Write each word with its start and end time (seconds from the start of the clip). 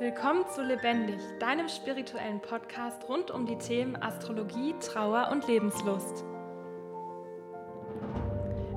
Willkommen 0.00 0.46
zu 0.48 0.62
Lebendig, 0.62 1.20
deinem 1.40 1.68
spirituellen 1.68 2.40
Podcast 2.40 3.06
rund 3.06 3.30
um 3.30 3.44
die 3.44 3.58
Themen 3.58 3.96
Astrologie, 3.96 4.74
Trauer 4.80 5.28
und 5.30 5.46
Lebenslust. 5.46 6.24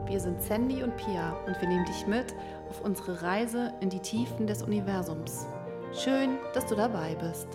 Wir 0.06 0.20
sind 0.20 0.42
Sandy 0.42 0.84
und 0.84 0.98
Pia 0.98 1.32
und 1.48 1.62
wir 1.62 1.70
nehmen 1.70 1.86
dich 1.86 2.06
mit 2.08 2.36
auf 2.70 2.82
unsere 2.82 3.22
Reise 3.22 3.74
in 3.80 3.90
die 3.90 4.02
Tiefen 4.02 4.48
des 4.48 4.64
Universums. 4.64 5.48
Schön, 5.94 6.40
dass 6.54 6.66
du 6.66 6.76
dabei 6.76 7.16
bist. 7.16 7.48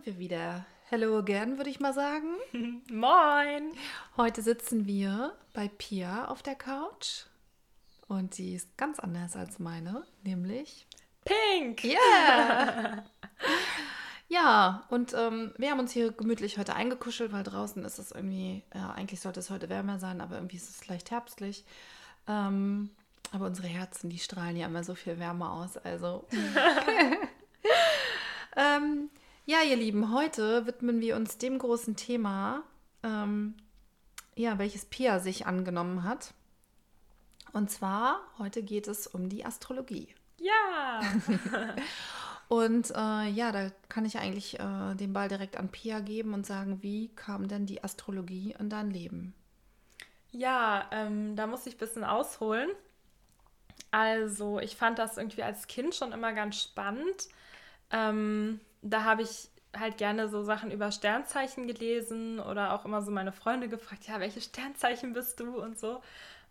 Sind 0.00 0.14
wir 0.14 0.18
wieder. 0.18 0.64
Hello 0.88 1.18
again, 1.18 1.58
würde 1.58 1.68
ich 1.68 1.78
mal 1.78 1.92
sagen. 1.92 2.28
Moin! 2.90 3.72
Heute 4.16 4.40
sitzen 4.40 4.86
wir 4.86 5.34
bei 5.52 5.68
Pia 5.68 6.28
auf 6.28 6.42
der 6.42 6.54
Couch 6.54 7.24
und 8.08 8.38
die 8.38 8.54
ist 8.54 8.78
ganz 8.78 8.98
anders 8.98 9.36
als 9.36 9.58
meine, 9.58 10.06
nämlich 10.22 10.86
Pink! 11.26 11.84
Ja! 11.84 13.04
ja, 14.28 14.86
und 14.88 15.12
ähm, 15.12 15.52
wir 15.58 15.70
haben 15.70 15.80
uns 15.80 15.92
hier 15.92 16.12
gemütlich 16.12 16.56
heute 16.56 16.74
eingekuschelt, 16.74 17.32
weil 17.32 17.44
draußen 17.44 17.84
ist 17.84 17.98
es 17.98 18.10
irgendwie, 18.10 18.62
ja, 18.74 18.92
eigentlich 18.92 19.20
sollte 19.20 19.40
es 19.40 19.50
heute 19.50 19.68
wärmer 19.68 19.98
sein, 19.98 20.22
aber 20.22 20.36
irgendwie 20.36 20.56
ist 20.56 20.70
es 20.70 20.88
leicht 20.88 21.10
herbstlich. 21.10 21.66
Ähm, 22.26 22.88
aber 23.32 23.44
unsere 23.44 23.68
Herzen, 23.68 24.08
die 24.08 24.18
strahlen 24.18 24.56
ja 24.56 24.66
immer 24.66 24.82
so 24.82 24.94
viel 24.94 25.18
Wärme 25.18 25.50
aus, 25.50 25.76
also. 25.76 26.26
ähm, 28.56 29.10
ja, 29.50 29.62
ihr 29.64 29.74
Lieben, 29.74 30.14
heute 30.14 30.64
widmen 30.66 31.00
wir 31.00 31.16
uns 31.16 31.36
dem 31.36 31.58
großen 31.58 31.96
Thema, 31.96 32.62
ähm, 33.02 33.56
ja, 34.36 34.60
welches 34.60 34.84
Pia 34.84 35.18
sich 35.18 35.44
angenommen 35.44 36.04
hat. 36.04 36.34
Und 37.52 37.68
zwar, 37.68 38.20
heute 38.38 38.62
geht 38.62 38.86
es 38.86 39.08
um 39.08 39.28
die 39.28 39.44
Astrologie. 39.44 40.14
Ja! 40.38 41.00
Und 42.48 42.90
äh, 42.90 43.28
ja, 43.28 43.50
da 43.50 43.72
kann 43.88 44.04
ich 44.04 44.18
eigentlich 44.18 44.60
äh, 44.60 44.94
den 44.94 45.12
Ball 45.12 45.26
direkt 45.28 45.56
an 45.56 45.68
Pia 45.68 45.98
geben 45.98 46.32
und 46.32 46.46
sagen, 46.46 46.80
wie 46.82 47.08
kam 47.16 47.48
denn 47.48 47.66
die 47.66 47.82
Astrologie 47.82 48.54
in 48.56 48.70
dein 48.70 48.90
Leben? 48.90 49.34
Ja, 50.30 50.88
ähm, 50.92 51.34
da 51.34 51.48
muss 51.48 51.66
ich 51.66 51.74
ein 51.74 51.78
bisschen 51.78 52.04
ausholen. 52.04 52.70
Also, 53.90 54.60
ich 54.60 54.76
fand 54.76 55.00
das 55.00 55.16
irgendwie 55.16 55.42
als 55.42 55.66
Kind 55.66 55.96
schon 55.96 56.12
immer 56.12 56.32
ganz 56.34 56.62
spannend. 56.62 57.28
Ähm, 57.90 58.60
da 58.82 59.04
habe 59.04 59.22
ich 59.22 59.50
halt 59.76 59.98
gerne 59.98 60.28
so 60.28 60.42
Sachen 60.42 60.70
über 60.70 60.90
Sternzeichen 60.90 61.66
gelesen 61.66 62.40
oder 62.40 62.72
auch 62.72 62.84
immer 62.84 63.02
so 63.02 63.10
meine 63.10 63.32
Freunde 63.32 63.68
gefragt, 63.68 64.06
ja, 64.08 64.18
welche 64.20 64.40
Sternzeichen 64.40 65.12
bist 65.12 65.38
du 65.40 65.60
und 65.60 65.78
so. 65.78 66.00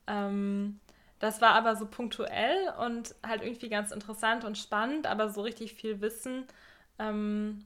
Ähm, 0.08 0.80
das 1.20 1.42
war 1.42 1.54
aber 1.54 1.76
so 1.76 1.86
punktuell 1.86 2.74
und 2.80 3.14
halt 3.26 3.42
irgendwie 3.42 3.70
ganz 3.70 3.92
interessant 3.92 4.46
und 4.46 4.58
spannend, 4.58 5.06
aber 5.06 5.30
so 5.30 5.42
richtig 5.42 5.74
viel 5.74 6.00
Wissen, 6.02 6.46
ähm, 6.98 7.66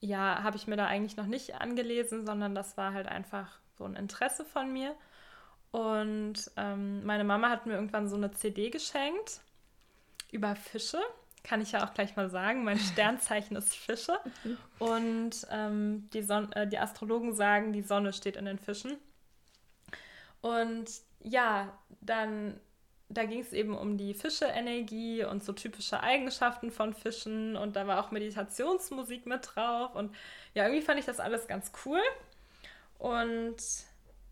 ja, 0.00 0.42
habe 0.42 0.56
ich 0.56 0.66
mir 0.66 0.76
da 0.76 0.86
eigentlich 0.86 1.16
noch 1.16 1.26
nicht 1.26 1.60
angelesen, 1.60 2.26
sondern 2.26 2.54
das 2.54 2.76
war 2.76 2.92
halt 2.92 3.08
einfach 3.08 3.58
so 3.76 3.84
ein 3.84 3.96
Interesse 3.96 4.44
von 4.44 4.72
mir. 4.72 4.94
Und 5.70 6.50
ähm, 6.56 7.04
meine 7.04 7.24
Mama 7.24 7.50
hat 7.50 7.66
mir 7.66 7.74
irgendwann 7.74 8.08
so 8.08 8.16
eine 8.16 8.30
CD 8.32 8.70
geschenkt 8.70 9.40
über 10.30 10.54
Fische. 10.54 11.00
Kann 11.48 11.62
ich 11.62 11.72
ja 11.72 11.82
auch 11.82 11.94
gleich 11.94 12.14
mal 12.14 12.28
sagen. 12.28 12.62
Mein 12.62 12.78
Sternzeichen 12.78 13.56
ist 13.56 13.74
Fische. 13.74 14.18
Und 14.78 15.46
ähm, 15.50 16.10
die, 16.12 16.22
Son 16.22 16.52
äh, 16.52 16.66
die 16.66 16.78
Astrologen 16.78 17.34
sagen, 17.34 17.72
die 17.72 17.80
Sonne 17.80 18.12
steht 18.12 18.36
in 18.36 18.44
den 18.44 18.58
Fischen. 18.58 18.98
Und 20.42 20.90
ja, 21.22 21.72
dann, 22.02 22.60
da 23.08 23.24
ging 23.24 23.40
es 23.40 23.54
eben 23.54 23.74
um 23.74 23.96
die 23.96 24.12
Fische-Energie 24.12 25.24
und 25.24 25.42
so 25.42 25.54
typische 25.54 26.02
Eigenschaften 26.02 26.70
von 26.70 26.92
Fischen. 26.92 27.56
Und 27.56 27.76
da 27.76 27.86
war 27.86 28.04
auch 28.04 28.10
Meditationsmusik 28.10 29.24
mit 29.24 29.48
drauf. 29.54 29.94
Und 29.94 30.14
ja, 30.52 30.64
irgendwie 30.64 30.84
fand 30.84 31.00
ich 31.00 31.06
das 31.06 31.18
alles 31.18 31.46
ganz 31.46 31.72
cool. 31.86 32.02
Und 32.98 33.56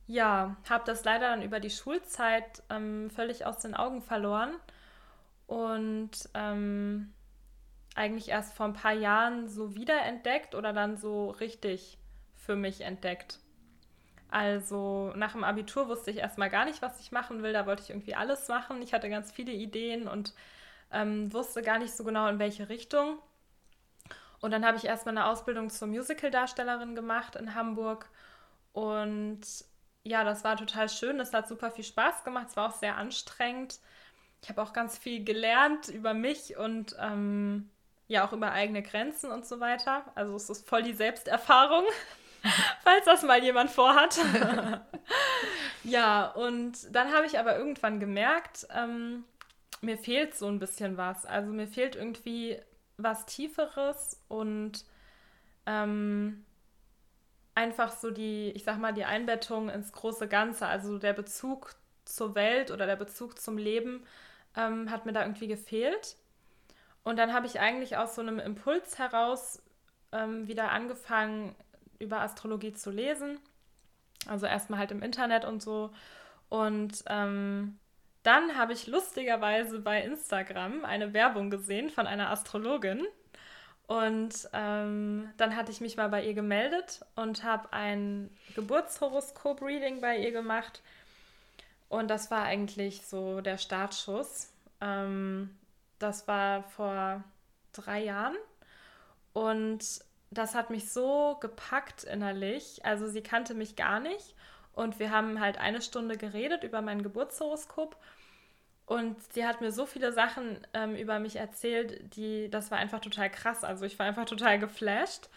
ja, 0.07 0.55
habe 0.69 0.85
das 0.85 1.03
leider 1.05 1.31
dann 1.31 1.41
über 1.41 1.61
die 1.61 1.71
Schulzeit 1.71 2.63
ähm, 2.69 3.09
völlig 3.09 3.47
aus 3.47 3.61
den 3.61 3.75
Augen 3.75 4.03
verloren 4.03 4.55
und 5.47 6.11
ähm, 6.35 7.13
eigentlich 7.95 8.29
erst 8.29 8.55
vor 8.55 8.67
ein 8.67 8.73
paar 8.75 8.93
Jahren 8.93 9.49
so 9.49 9.75
wiederentdeckt 9.75 10.55
oder 10.55 10.73
dann 10.73 10.97
so 10.97 11.31
richtig 11.31 11.99
für 12.35 12.57
mich 12.57 12.83
entdeckt. 12.83 13.39
Also 14.29 15.13
nach 15.17 15.33
dem 15.33 15.45
Abitur 15.45 15.89
wusste 15.89 16.11
ich 16.11 16.19
erstmal 16.19 16.51
gar 16.51 16.65
nicht, 16.65 16.83
was 16.83 17.01
ich 17.01 17.13
machen 17.13 17.43
will. 17.43 17.53
Da 17.53 17.67
wollte 17.67 17.83
ich 17.83 17.91
irgendwie 17.91 18.15
alles 18.15 18.49
machen. 18.49 18.83
Ich 18.83 18.93
hatte 18.93 19.09
ganz 19.09 19.33
viele 19.33 19.53
Ideen 19.53 20.09
und 20.09 20.35
ähm, 20.93 21.33
wusste 21.33 21.63
gar 21.63 21.79
nicht 21.79 21.95
so 21.97 22.05
genau, 22.05 22.29
in 22.29 22.39
welche 22.39 22.69
Richtung. 22.69 23.19
Und 24.41 24.51
dann 24.51 24.67
habe 24.67 24.77
ich 24.77 24.85
erstmal 24.85 25.17
eine 25.17 25.27
Ausbildung 25.27 25.71
zur 25.71 25.89
Musical-Darstellerin 25.89 26.95
gemacht 26.95 27.37
in 27.37 27.55
Hamburg. 27.55 28.11
Und 28.73 29.41
ja, 30.05 30.23
das 30.25 30.45
war 30.45 30.57
total 30.57 30.89
schön. 30.89 31.19
Das 31.19 31.33
hat 31.33 31.49
super 31.49 31.71
viel 31.71 31.85
Spaß 31.85 32.25
gemacht. 32.25 32.49
Es 32.51 32.57
war 32.57 32.69
auch 32.69 32.77
sehr 32.77 32.97
anstrengend. 32.97 33.81
Ich 34.47 34.51
habe 34.51 34.63
auch 34.63 34.73
ganz 34.73 34.97
viel 34.97 35.25
gelernt 35.25 35.89
über 35.89 36.15
mich 36.15 36.57
und 36.57 36.95
ähm, 37.01 37.69
ja 38.07 38.25
auch 38.25 38.33
über 38.33 38.53
eigene 38.53 38.81
Grenzen 38.81 39.33
und 39.33 39.45
so 39.45 39.59
weiter. 39.59 40.05
Also 40.15 40.37
es 40.37 40.49
ist 40.49 40.69
voll 40.69 40.85
die 40.85 40.93
Selbsterfahrung, 40.93 41.83
falls 42.85 43.07
das 43.07 43.25
mal 43.25 43.43
jemand 43.43 43.73
vorhat. 43.73 44.21
ja, 45.83 46.29
und 46.29 46.95
dann 46.95 47.13
habe 47.13 47.27
ich 47.27 47.41
aber 47.41 47.59
irgendwann 47.59 47.99
gemerkt, 47.99 48.69
ähm, 48.73 49.25
mir 49.81 49.99
fehlt 49.99 50.37
so 50.37 50.47
ein 50.47 50.61
bisschen 50.61 50.97
was. 50.97 51.27
Also 51.27 51.51
mir 51.51 51.67
fehlt 51.67 51.97
irgendwie 51.97 52.57
was 52.99 53.27
Tieferes 53.27 54.23
und 54.29 54.85
ähm, 55.67 56.45
einfach 57.57 57.91
so 57.91 58.13
die, 58.13 58.53
ich 58.53 58.63
sag 58.63 58.79
mal, 58.79 58.95
die 58.95 59.07
Einbettung 59.07 59.71
ins 59.71 59.91
große 59.91 60.29
Ganze, 60.29 60.69
also 60.69 60.99
der 60.99 61.15
Bezug 61.15 61.75
zur 62.05 62.37
Welt 62.37 62.71
oder 62.71 62.87
der 62.87 62.95
Bezug 62.95 63.41
zum 63.41 63.59
Leben 63.59 64.07
ähm, 64.57 64.91
hat 64.91 65.07
mir 65.07 65.13
da 65.13 65.23
irgendwie 65.23 65.47
gefehlt. 65.47 66.17
Und 67.03 67.19
dann 67.19 67.33
habe 67.33 67.47
ich 67.47 67.61
eigentlich 67.61 67.97
aus 67.97 68.15
so 68.15 68.23
einem 68.23 68.39
Impuls 68.39 68.99
heraus 68.99 69.63
ähm, 70.13 70.49
wieder 70.49 70.73
angefangen, 70.73 71.55
über 71.99 72.21
Astrologie 72.21 72.73
zu 72.73 72.91
lesen. 72.91 73.39
Also 74.27 74.47
erstmal 74.47 74.81
halt 74.81 74.91
im 74.91 75.03
Internet 75.03 75.45
und 75.45 75.63
so. 75.63 75.91
Und 76.49 77.05
ähm, 77.07 77.79
dann 78.23 78.57
habe 78.57 78.73
ich 78.73 78.87
lustigerweise 78.87 79.79
bei 79.79 80.03
Instagram 80.03 80.85
eine 80.85 81.13
Werbung 81.13 81.51
gesehen 81.51 81.91
von 81.91 82.07
einer 82.07 82.31
Astrologin, 82.31 83.07
und 83.87 84.49
ähm, 84.53 85.31
dann 85.37 85.55
hatte 85.55 85.71
ich 85.71 85.81
mich 85.81 85.97
mal 85.97 86.09
bei 86.09 86.25
ihr 86.25 86.35
gemeldet 86.35 87.05
und 87.15 87.45
habe 87.45 87.73
ein 87.73 88.31
Geburtshoroskop-Reading 88.57 90.01
bei 90.01 90.19
ihr 90.19 90.33
gemacht. 90.33 90.83
Und 91.89 92.09
das 92.09 92.31
war 92.31 92.43
eigentlich 92.43 93.07
so 93.07 93.41
der 93.41 93.59
Startschuss. 93.59 94.53
Ähm, 94.81 95.57
das 95.99 96.27
war 96.29 96.63
vor 96.65 97.23
drei 97.73 98.05
Jahren. 98.05 98.37
Und 99.33 100.01
das 100.31 100.55
hat 100.55 100.71
mich 100.71 100.93
so 100.93 101.37
gepackt 101.41 102.05
innerlich. 102.05 102.85
Also 102.85 103.09
sie 103.09 103.23
kannte 103.23 103.55
mich 103.55 103.77
gar 103.77 104.01
nicht. 104.01 104.35
Und 104.73 104.99
wir 104.99 105.11
haben 105.11 105.41
halt 105.41 105.59
eine 105.59 105.81
Stunde 105.81 106.17
geredet 106.17 106.65
über 106.65 106.83
mein 106.83 107.03
Geburtshoroskop. 107.03 107.97
Und 108.85 109.17
sie 109.33 109.45
hat 109.45 109.61
mir 109.61 109.73
so 109.73 109.85
viele 109.85 110.13
Sachen 110.13 110.65
ähm, 110.75 110.95
über 110.95 111.19
mich 111.19 111.37
erzählt, 111.37 112.15
die, 112.17 112.49
das 112.51 112.71
war 112.71 112.79
einfach 112.79 113.01
total 113.01 113.31
krass. 113.31 113.65
Also 113.65 113.85
ich 113.85 113.99
war 113.99 114.07
einfach 114.07 114.27
total 114.27 114.59
geflasht. 114.59 115.29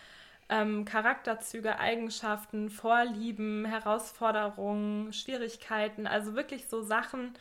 Ähm, 0.50 0.86
Charakterzüge, 0.86 1.80
Eigenschaften, 1.80 2.69
Vorlieben, 2.69 3.66
Herausforderungen, 3.66 5.13
Schwierigkeiten, 5.13 6.07
also 6.07 6.36
wirklich 6.36 6.68
so 6.68 6.81
Sachen, 6.81 7.34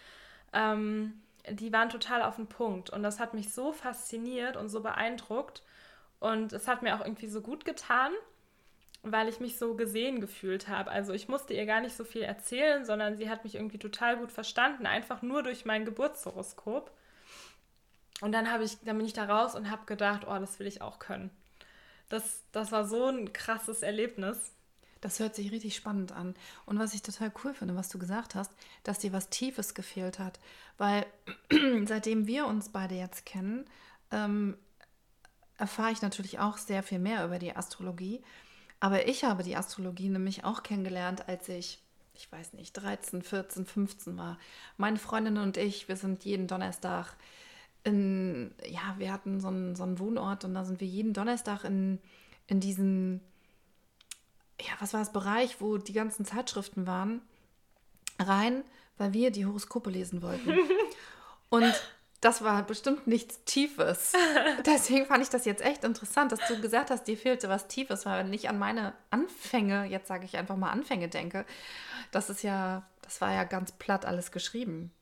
ähm, 0.52 1.20
die 1.50 1.72
waren 1.72 1.88
total 1.88 2.22
auf 2.22 2.36
den 2.36 2.46
Punkt. 2.46 2.90
Und 2.90 3.02
das 3.02 3.18
hat 3.18 3.32
mich 3.32 3.52
so 3.54 3.72
fasziniert 3.72 4.56
und 4.56 4.68
so 4.68 4.82
beeindruckt. 4.82 5.62
Und 6.20 6.52
es 6.52 6.68
hat 6.68 6.82
mir 6.82 6.96
auch 6.96 7.04
irgendwie 7.04 7.28
so 7.28 7.40
gut 7.40 7.64
getan 7.64 8.12
weil 9.02 9.28
ich 9.28 9.40
mich 9.40 9.58
so 9.58 9.74
gesehen 9.74 10.20
gefühlt 10.20 10.68
habe. 10.68 10.90
Also 10.90 11.12
ich 11.12 11.28
musste 11.28 11.54
ihr 11.54 11.66
gar 11.66 11.80
nicht 11.80 11.96
so 11.96 12.04
viel 12.04 12.22
erzählen, 12.22 12.84
sondern 12.84 13.16
sie 13.16 13.30
hat 13.30 13.44
mich 13.44 13.54
irgendwie 13.54 13.78
total 13.78 14.16
gut 14.16 14.32
verstanden, 14.32 14.86
einfach 14.86 15.22
nur 15.22 15.42
durch 15.42 15.64
mein 15.64 15.84
Geburtshoroskop. 15.84 16.90
Und 18.20 18.32
dann 18.32 18.50
habe 18.50 18.64
ich, 18.64 18.78
dann 18.84 18.96
bin 18.96 19.06
ich 19.06 19.12
da 19.12 19.24
raus 19.24 19.54
und 19.54 19.70
habe 19.70 19.86
gedacht, 19.86 20.26
oh, 20.26 20.38
das 20.38 20.58
will 20.58 20.66
ich 20.66 20.82
auch 20.82 20.98
können. 20.98 21.30
Das, 22.08 22.42
das 22.52 22.72
war 22.72 22.86
so 22.86 23.06
ein 23.06 23.32
krasses 23.32 23.82
Erlebnis. 23.82 24.52
Das 25.00 25.20
hört 25.20 25.34
sich 25.34 25.52
richtig 25.52 25.76
spannend 25.76 26.12
an. 26.12 26.34
Und 26.66 26.78
was 26.78 26.94
ich 26.94 27.02
total 27.02 27.32
cool 27.44 27.54
finde, 27.54 27.76
was 27.76 27.88
du 27.88 27.98
gesagt 27.98 28.34
hast, 28.34 28.50
dass 28.82 28.98
dir 28.98 29.12
was 29.12 29.28
Tiefes 29.28 29.74
gefehlt 29.74 30.18
hat. 30.18 30.40
Weil 30.76 31.06
seitdem 31.86 32.26
wir 32.26 32.46
uns 32.46 32.70
beide 32.70 32.96
jetzt 32.96 33.24
kennen, 33.24 33.64
ähm, 34.10 34.56
erfahre 35.56 35.92
ich 35.92 36.02
natürlich 36.02 36.38
auch 36.38 36.56
sehr 36.56 36.82
viel 36.82 36.98
mehr 36.98 37.24
über 37.24 37.38
die 37.38 37.54
Astrologie. 37.54 38.22
Aber 38.80 39.06
ich 39.06 39.24
habe 39.24 39.42
die 39.42 39.56
Astrologie 39.56 40.08
nämlich 40.08 40.44
auch 40.44 40.62
kennengelernt, 40.62 41.28
als 41.28 41.48
ich, 41.48 41.80
ich 42.14 42.30
weiß 42.30 42.54
nicht, 42.54 42.72
13, 42.72 43.22
14, 43.22 43.66
15 43.66 44.16
war. 44.16 44.38
Meine 44.76 44.98
Freundin 44.98 45.36
und 45.36 45.56
ich, 45.56 45.88
wir 45.88 45.96
sind 45.96 46.24
jeden 46.24 46.46
Donnerstag 46.46 47.16
in, 47.88 48.54
ja, 48.66 48.94
wir 48.98 49.12
hatten 49.12 49.40
so 49.40 49.48
einen, 49.48 49.74
so 49.74 49.82
einen 49.82 49.98
Wohnort 49.98 50.44
und 50.44 50.54
da 50.54 50.64
sind 50.64 50.80
wir 50.80 50.86
jeden 50.86 51.12
Donnerstag 51.12 51.64
in, 51.64 51.98
in 52.46 52.60
diesen, 52.60 53.20
ja, 54.60 54.72
was 54.78 54.92
war 54.92 55.00
das, 55.00 55.12
Bereich, 55.12 55.60
wo 55.60 55.78
die 55.78 55.92
ganzen 55.92 56.24
Zeitschriften 56.24 56.86
waren, 56.86 57.22
rein, 58.18 58.62
weil 58.96 59.12
wir 59.12 59.30
die 59.30 59.46
Horoskope 59.46 59.90
lesen 59.90 60.22
wollten. 60.22 60.52
Und 61.50 61.72
das 62.20 62.42
war 62.42 62.62
bestimmt 62.64 63.06
nichts 63.06 63.44
Tiefes. 63.44 64.12
Deswegen 64.66 65.06
fand 65.06 65.22
ich 65.22 65.30
das 65.30 65.44
jetzt 65.44 65.64
echt 65.64 65.84
interessant, 65.84 66.32
dass 66.32 66.40
du 66.48 66.60
gesagt 66.60 66.90
hast, 66.90 67.04
dir 67.04 67.16
fehlte 67.16 67.48
was 67.48 67.68
Tiefes, 67.68 68.04
weil 68.06 68.24
wenn 68.24 68.32
ich 68.32 68.48
an 68.48 68.58
meine 68.58 68.92
Anfänge, 69.10 69.84
jetzt 69.84 70.08
sage 70.08 70.24
ich 70.24 70.36
einfach 70.36 70.56
mal 70.56 70.70
Anfänge 70.70 71.08
denke, 71.08 71.46
das 72.10 72.28
ist 72.28 72.42
ja, 72.42 72.86
das 73.02 73.20
war 73.20 73.32
ja 73.32 73.44
ganz 73.44 73.72
platt 73.72 74.04
alles 74.04 74.32
geschrieben. 74.32 74.92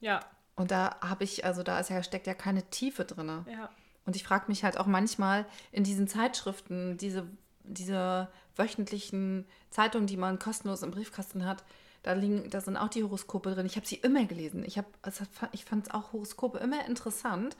Ja. 0.00 0.20
Und 0.56 0.70
da 0.70 0.96
habe 1.00 1.24
ich, 1.24 1.44
also 1.44 1.62
da 1.62 1.80
ist 1.80 1.90
ja, 1.90 2.02
steckt 2.02 2.26
ja 2.26 2.34
keine 2.34 2.62
Tiefe 2.70 3.04
drin. 3.04 3.44
Ja. 3.50 3.70
Und 4.06 4.16
ich 4.16 4.24
frage 4.24 4.46
mich 4.48 4.64
halt 4.64 4.78
auch 4.78 4.86
manchmal 4.86 5.46
in 5.72 5.84
diesen 5.84 6.06
Zeitschriften, 6.08 6.96
diese, 6.98 7.26
diese 7.64 8.28
wöchentlichen 8.56 9.46
Zeitungen, 9.70 10.06
die 10.06 10.16
man 10.16 10.38
kostenlos 10.38 10.82
im 10.82 10.90
Briefkasten 10.90 11.44
hat, 11.44 11.64
da, 12.02 12.12
liegen, 12.12 12.50
da 12.50 12.60
sind 12.60 12.76
auch 12.76 12.88
die 12.88 13.02
Horoskope 13.02 13.54
drin. 13.54 13.66
Ich 13.66 13.76
habe 13.76 13.86
sie 13.86 13.96
immer 13.96 14.24
gelesen. 14.26 14.62
Ich, 14.64 14.76
hab, 14.76 14.86
also 15.00 15.24
ich 15.52 15.64
fand 15.64 15.92
auch 15.94 16.12
Horoskope 16.12 16.58
immer 16.58 16.84
interessant. 16.86 17.56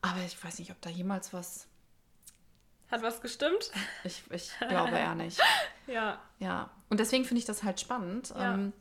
Aber 0.00 0.20
ich 0.24 0.42
weiß 0.42 0.58
nicht, 0.58 0.70
ob 0.70 0.80
da 0.80 0.88
jemals 0.88 1.32
was. 1.32 1.68
Hat 2.90 3.02
was 3.02 3.20
gestimmt? 3.20 3.70
Ich, 4.04 4.24
ich 4.30 4.50
glaube 4.68 4.96
eher 4.96 5.14
nicht. 5.14 5.38
ja. 5.86 6.18
Ja. 6.38 6.70
Und 6.88 6.98
deswegen 6.98 7.24
finde 7.24 7.40
ich 7.40 7.44
das 7.44 7.62
halt 7.62 7.78
spannend, 7.78 8.30
ja. 8.30 8.54
ähm, 8.54 8.72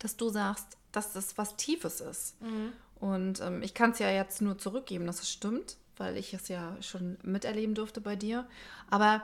dass 0.00 0.16
du 0.16 0.28
sagst, 0.28 0.76
dass 0.96 1.12
das 1.12 1.36
was 1.38 1.56
Tiefes 1.56 2.00
ist. 2.00 2.40
Mhm. 2.42 2.72
Und 3.00 3.40
ähm, 3.40 3.62
ich 3.62 3.74
kann 3.74 3.90
es 3.90 3.98
ja 3.98 4.10
jetzt 4.10 4.40
nur 4.40 4.58
zurückgeben, 4.58 5.06
dass 5.06 5.20
es 5.20 5.30
stimmt, 5.30 5.76
weil 5.96 6.16
ich 6.16 6.32
es 6.34 6.48
ja 6.48 6.76
schon 6.80 7.18
miterleben 7.22 7.74
durfte 7.74 8.00
bei 8.00 8.16
dir. 8.16 8.46
Aber 8.90 9.22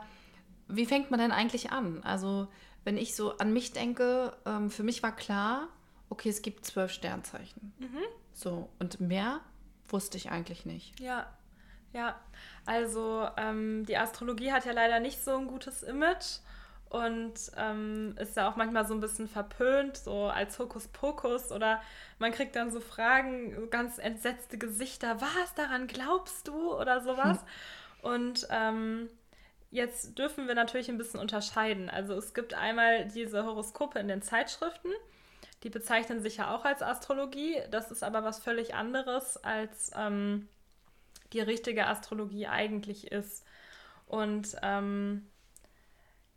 wie 0.68 0.86
fängt 0.86 1.10
man 1.10 1.20
denn 1.20 1.32
eigentlich 1.32 1.70
an? 1.70 2.02
Also 2.02 2.48
wenn 2.84 2.96
ich 2.96 3.14
so 3.14 3.36
an 3.38 3.52
mich 3.52 3.72
denke, 3.72 4.36
ähm, 4.46 4.70
für 4.70 4.82
mich 4.82 5.02
war 5.02 5.14
klar, 5.14 5.68
okay, 6.08 6.28
es 6.28 6.42
gibt 6.42 6.64
zwölf 6.64 6.92
Sternzeichen. 6.92 7.72
Mhm. 7.78 8.02
So, 8.32 8.68
und 8.78 9.00
mehr 9.00 9.40
wusste 9.88 10.16
ich 10.16 10.30
eigentlich 10.30 10.66
nicht. 10.66 10.98
Ja, 11.00 11.26
ja. 11.92 12.18
Also 12.66 13.28
ähm, 13.36 13.84
die 13.86 13.96
Astrologie 13.96 14.52
hat 14.52 14.64
ja 14.64 14.72
leider 14.72 15.00
nicht 15.00 15.22
so 15.22 15.36
ein 15.36 15.46
gutes 15.46 15.82
Image 15.82 16.38
und 16.90 17.34
ähm, 17.56 18.14
ist 18.18 18.36
ja 18.36 18.50
auch 18.50 18.56
manchmal 18.56 18.86
so 18.86 18.92
ein 18.92 19.00
bisschen 19.00 19.28
verpönt, 19.28 19.96
so 19.96 20.26
als 20.26 20.58
Hokuspokus 20.58 21.50
oder 21.50 21.80
man 22.18 22.32
kriegt 22.32 22.54
dann 22.56 22.70
so 22.70 22.80
Fragen, 22.80 23.70
ganz 23.70 23.98
entsetzte 23.98 24.58
Gesichter, 24.58 25.20
was, 25.20 25.54
daran 25.54 25.86
glaubst 25.86 26.48
du 26.48 26.74
oder 26.74 27.00
sowas. 27.00 27.38
Und 28.02 28.46
ähm, 28.50 29.10
Jetzt 29.70 30.18
dürfen 30.18 30.48
wir 30.48 30.56
natürlich 30.56 30.88
ein 30.88 30.98
bisschen 30.98 31.20
unterscheiden. 31.20 31.88
Also 31.88 32.14
es 32.14 32.34
gibt 32.34 32.54
einmal 32.54 33.06
diese 33.06 33.44
Horoskope 33.44 34.00
in 34.00 34.08
den 34.08 34.20
Zeitschriften. 34.20 34.90
Die 35.62 35.70
bezeichnen 35.70 36.20
sich 36.22 36.38
ja 36.38 36.52
auch 36.52 36.64
als 36.64 36.82
Astrologie. 36.82 37.56
Das 37.70 37.92
ist 37.92 38.02
aber 38.02 38.24
was 38.24 38.40
völlig 38.40 38.74
anderes, 38.74 39.36
als 39.36 39.92
ähm, 39.96 40.48
die 41.32 41.40
richtige 41.40 41.86
Astrologie 41.86 42.48
eigentlich 42.48 43.12
ist. 43.12 43.44
Und 44.06 44.56
ähm, 44.62 45.29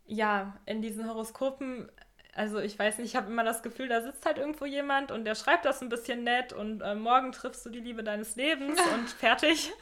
ja, 0.06 0.56
in 0.66 0.82
diesen 0.82 1.08
Horoskopen 1.08 1.90
also 2.36 2.58
ich 2.58 2.78
weiß 2.78 2.98
nicht, 2.98 3.10
ich 3.10 3.16
habe 3.16 3.30
immer 3.30 3.44
das 3.44 3.62
Gefühl, 3.62 3.88
da 3.88 4.02
sitzt 4.02 4.26
halt 4.26 4.38
irgendwo 4.38 4.64
jemand 4.64 5.12
und 5.12 5.24
der 5.24 5.34
schreibt 5.34 5.64
das 5.64 5.80
ein 5.82 5.88
bisschen 5.88 6.24
nett 6.24 6.52
und 6.52 6.80
äh, 6.80 6.94
morgen 6.94 7.32
triffst 7.32 7.64
du 7.64 7.70
die 7.70 7.78
Liebe 7.78 8.02
deines 8.02 8.34
Lebens 8.34 8.78
und 8.94 9.08
fertig. 9.08 9.72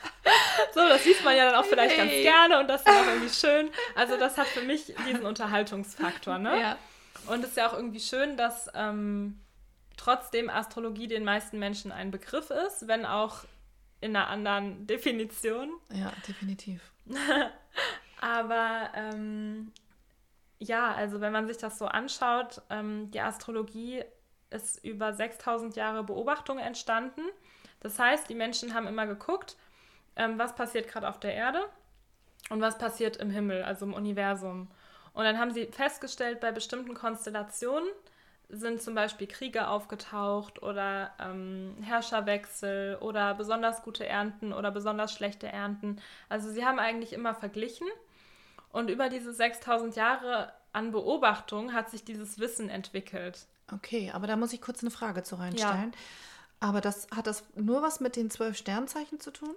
so, 0.74 0.80
das 0.80 1.04
liest 1.04 1.24
man 1.24 1.36
ja 1.36 1.46
dann 1.46 1.54
auch 1.54 1.64
vielleicht 1.64 1.96
hey. 1.96 2.22
ganz 2.22 2.34
gerne 2.34 2.60
und 2.60 2.68
das 2.68 2.82
ist 2.82 2.88
auch 2.88 3.06
irgendwie 3.06 3.32
schön. 3.46 3.70
Also 3.94 4.18
das 4.18 4.36
hat 4.36 4.46
für 4.48 4.62
mich 4.62 4.94
diesen 5.06 5.24
Unterhaltungsfaktor, 5.24 6.38
ne? 6.38 6.60
Ja. 6.60 6.78
Und 7.26 7.42
es 7.42 7.50
ist 7.50 7.56
ja 7.56 7.68
auch 7.68 7.74
irgendwie 7.74 8.00
schön, 8.00 8.36
dass 8.36 8.68
ähm, 8.74 9.40
trotzdem 9.96 10.50
Astrologie 10.50 11.08
den 11.08 11.24
meisten 11.24 11.58
Menschen 11.58 11.92
ein 11.92 12.10
Begriff 12.10 12.50
ist, 12.50 12.88
wenn 12.88 13.06
auch 13.06 13.44
in 14.00 14.14
einer 14.14 14.28
anderen 14.28 14.86
Definition. 14.86 15.70
Ja, 15.90 16.12
definitiv. 16.26 16.82
Aber 18.20 18.90
ähm, 18.94 19.72
ja, 20.62 20.92
also 20.92 21.20
wenn 21.20 21.32
man 21.32 21.46
sich 21.46 21.58
das 21.58 21.78
so 21.78 21.86
anschaut, 21.86 22.62
ähm, 22.70 23.10
die 23.10 23.20
Astrologie 23.20 24.04
ist 24.50 24.84
über 24.84 25.12
6000 25.12 25.76
Jahre 25.76 26.04
Beobachtung 26.04 26.58
entstanden. 26.58 27.22
Das 27.80 27.98
heißt, 27.98 28.28
die 28.28 28.34
Menschen 28.34 28.74
haben 28.74 28.86
immer 28.86 29.06
geguckt, 29.06 29.56
ähm, 30.16 30.38
was 30.38 30.54
passiert 30.54 30.88
gerade 30.88 31.08
auf 31.08 31.18
der 31.18 31.34
Erde 31.34 31.64
und 32.50 32.60
was 32.60 32.78
passiert 32.78 33.16
im 33.16 33.30
Himmel, 33.30 33.62
also 33.62 33.86
im 33.86 33.94
Universum. 33.94 34.68
Und 35.14 35.24
dann 35.24 35.38
haben 35.38 35.52
sie 35.52 35.66
festgestellt, 35.66 36.40
bei 36.40 36.52
bestimmten 36.52 36.94
Konstellationen 36.94 37.88
sind 38.48 38.82
zum 38.82 38.94
Beispiel 38.94 39.26
Kriege 39.26 39.66
aufgetaucht 39.66 40.62
oder 40.62 41.12
ähm, 41.18 41.76
Herrscherwechsel 41.82 42.96
oder 42.96 43.34
besonders 43.34 43.82
gute 43.82 44.06
Ernten 44.06 44.52
oder 44.52 44.70
besonders 44.70 45.12
schlechte 45.12 45.48
Ernten. 45.48 46.00
Also 46.28 46.50
sie 46.50 46.64
haben 46.64 46.78
eigentlich 46.78 47.14
immer 47.14 47.34
verglichen 47.34 47.88
und 48.72 48.90
über 48.90 49.08
diese 49.08 49.32
6000 49.32 49.96
Jahre 49.96 50.52
an 50.72 50.90
Beobachtung 50.90 51.72
hat 51.72 51.90
sich 51.90 52.04
dieses 52.04 52.38
Wissen 52.38 52.68
entwickelt. 52.68 53.46
Okay, 53.72 54.10
aber 54.12 54.26
da 54.26 54.36
muss 54.36 54.52
ich 54.52 54.60
kurz 54.60 54.82
eine 54.82 54.90
Frage 54.90 55.22
zu 55.22 55.36
reinstellen. 55.36 55.92
Ja. 55.92 56.68
Aber 56.68 56.80
das 56.80 57.08
hat 57.14 57.26
das 57.26 57.44
nur 57.54 57.82
was 57.82 58.00
mit 58.00 58.16
den 58.16 58.30
zwölf 58.30 58.56
Sternzeichen 58.56 59.20
zu 59.20 59.30
tun? 59.32 59.54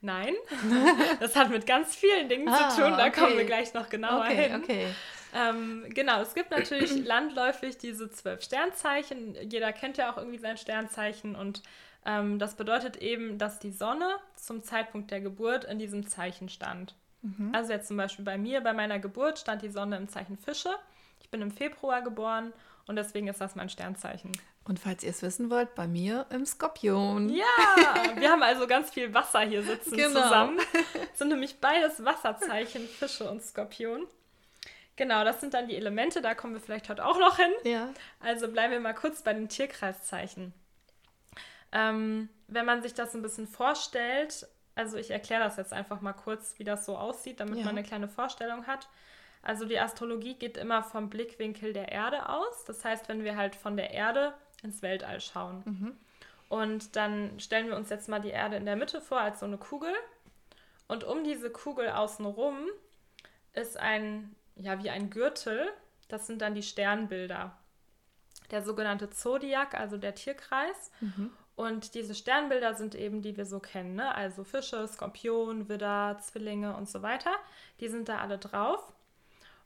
Nein, 0.00 0.34
das 1.20 1.36
hat 1.36 1.50
mit 1.50 1.66
ganz 1.66 1.94
vielen 1.94 2.28
Dingen 2.28 2.48
ah, 2.48 2.70
zu 2.70 2.80
tun. 2.80 2.92
Da 2.92 3.06
okay. 3.06 3.20
kommen 3.20 3.36
wir 3.36 3.44
gleich 3.44 3.74
noch 3.74 3.88
genauer 3.88 4.24
okay, 4.24 4.48
hin. 4.48 4.62
Okay. 4.62 4.86
Ähm, 5.34 5.86
genau, 5.90 6.22
es 6.22 6.34
gibt 6.34 6.50
natürlich 6.50 6.90
landläufig 7.04 7.78
diese 7.78 8.10
zwölf 8.10 8.42
Sternzeichen. 8.42 9.36
Jeder 9.48 9.72
kennt 9.72 9.96
ja 9.96 10.12
auch 10.12 10.16
irgendwie 10.16 10.38
sein 10.38 10.56
Sternzeichen 10.56 11.36
und 11.36 11.62
ähm, 12.06 12.38
das 12.38 12.54
bedeutet 12.54 12.96
eben, 12.96 13.38
dass 13.38 13.58
die 13.58 13.72
Sonne 13.72 14.16
zum 14.34 14.62
Zeitpunkt 14.62 15.10
der 15.10 15.20
Geburt 15.20 15.64
in 15.64 15.78
diesem 15.78 16.06
Zeichen 16.06 16.48
stand. 16.48 16.94
Mhm. 17.22 17.54
Also 17.54 17.72
jetzt 17.72 17.88
zum 17.88 17.96
Beispiel 17.96 18.24
bei 18.24 18.38
mir, 18.38 18.60
bei 18.60 18.72
meiner 18.72 18.98
Geburt 18.98 19.38
stand 19.38 19.62
die 19.62 19.68
Sonne 19.68 19.96
im 19.96 20.08
Zeichen 20.08 20.38
Fische. 20.38 20.70
Ich 21.20 21.30
bin 21.30 21.42
im 21.42 21.50
Februar 21.50 22.02
geboren 22.02 22.52
und 22.86 22.96
deswegen 22.96 23.28
ist 23.28 23.40
das 23.40 23.54
mein 23.54 23.68
Sternzeichen. 23.68 24.32
Und 24.64 24.78
falls 24.78 25.02
ihr 25.02 25.10
es 25.10 25.22
wissen 25.22 25.50
wollt, 25.50 25.74
bei 25.74 25.86
mir 25.86 26.26
im 26.30 26.44
Skorpion. 26.46 27.28
Ja, 27.28 27.44
wir 28.16 28.30
haben 28.30 28.42
also 28.42 28.66
ganz 28.66 28.90
viel 28.90 29.12
Wasser 29.14 29.40
hier 29.40 29.62
sitzen 29.62 29.96
genau. 29.96 30.22
zusammen. 30.22 30.58
Das 31.10 31.18
sind 31.18 31.28
nämlich 31.28 31.60
beides 31.60 32.04
Wasserzeichen, 32.04 32.86
Fische 32.86 33.28
und 33.28 33.42
Skorpion. 33.42 34.06
Genau, 34.96 35.24
das 35.24 35.40
sind 35.40 35.54
dann 35.54 35.66
die 35.66 35.76
Elemente, 35.76 36.20
da 36.20 36.34
kommen 36.34 36.52
wir 36.52 36.60
vielleicht 36.60 36.88
heute 36.88 37.06
auch 37.06 37.18
noch 37.18 37.38
hin. 37.38 37.52
Ja. 37.64 37.88
Also 38.20 38.48
bleiben 38.48 38.72
wir 38.72 38.80
mal 38.80 38.94
kurz 38.94 39.22
bei 39.22 39.32
den 39.32 39.48
Tierkreiszeichen. 39.48 40.52
Ähm, 41.72 42.28
wenn 42.48 42.66
man 42.66 42.82
sich 42.82 42.92
das 42.94 43.14
ein 43.14 43.22
bisschen 43.22 43.46
vorstellt, 43.46 44.46
also 44.74 44.96
ich 44.96 45.10
erkläre 45.10 45.44
das 45.44 45.56
jetzt 45.56 45.72
einfach 45.72 46.00
mal 46.00 46.12
kurz, 46.12 46.58
wie 46.58 46.64
das 46.64 46.86
so 46.86 46.96
aussieht, 46.96 47.40
damit 47.40 47.58
ja. 47.58 47.64
man 47.64 47.76
eine 47.76 47.86
kleine 47.86 48.08
Vorstellung 48.08 48.66
hat. 48.66 48.88
Also 49.42 49.64
die 49.64 49.78
Astrologie 49.78 50.34
geht 50.34 50.56
immer 50.56 50.82
vom 50.82 51.08
Blickwinkel 51.08 51.72
der 51.72 51.90
Erde 51.90 52.28
aus. 52.28 52.64
Das 52.66 52.84
heißt, 52.84 53.08
wenn 53.08 53.24
wir 53.24 53.36
halt 53.36 53.56
von 53.56 53.76
der 53.76 53.90
Erde 53.90 54.34
ins 54.62 54.82
Weltall 54.82 55.20
schauen. 55.20 55.62
Mhm. 55.64 55.96
Und 56.48 56.96
dann 56.96 57.38
stellen 57.40 57.68
wir 57.68 57.76
uns 57.76 57.90
jetzt 57.90 58.08
mal 58.08 58.20
die 58.20 58.30
Erde 58.30 58.56
in 58.56 58.66
der 58.66 58.76
Mitte 58.76 59.00
vor 59.00 59.20
als 59.20 59.40
so 59.40 59.46
eine 59.46 59.56
Kugel. 59.56 59.92
Und 60.88 61.04
um 61.04 61.24
diese 61.24 61.50
Kugel 61.50 61.90
außenrum 61.90 62.66
ist 63.52 63.78
ein, 63.78 64.34
ja, 64.56 64.82
wie 64.82 64.90
ein 64.90 65.10
Gürtel. 65.10 65.68
Das 66.08 66.26
sind 66.26 66.42
dann 66.42 66.54
die 66.54 66.62
Sternbilder. 66.62 67.56
Der 68.50 68.62
sogenannte 68.62 69.10
Zodiac, 69.10 69.74
also 69.74 69.96
der 69.96 70.16
Tierkreis. 70.16 70.90
Mhm. 71.00 71.30
Und 71.60 71.94
diese 71.94 72.14
Sternbilder 72.14 72.72
sind 72.72 72.94
eben, 72.94 73.20
die 73.20 73.36
wir 73.36 73.44
so 73.44 73.60
kennen, 73.60 73.94
ne? 73.94 74.14
also 74.14 74.44
Fische, 74.44 74.88
Skorpion, 74.88 75.68
Widder, 75.68 76.16
Zwillinge 76.22 76.74
und 76.74 76.88
so 76.88 77.02
weiter. 77.02 77.32
Die 77.80 77.88
sind 77.88 78.08
da 78.08 78.16
alle 78.16 78.38
drauf. 78.38 78.94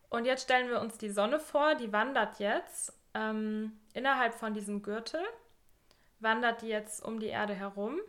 Und 0.08 0.24
jetzt 0.24 0.42
stellen 0.42 0.68
wir 0.68 0.80
uns 0.80 0.98
die 0.98 1.10
Sonne 1.10 1.38
vor, 1.38 1.76
die 1.76 1.92
wandert 1.92 2.40
jetzt 2.40 2.92
ähm, 3.14 3.78
innerhalb 3.92 4.34
von 4.34 4.54
diesem 4.54 4.82
Gürtel, 4.82 5.20
wandert 6.18 6.62
die 6.62 6.66
jetzt 6.66 7.00
um 7.00 7.20
die 7.20 7.28
Erde 7.28 7.54
herum. 7.54 8.00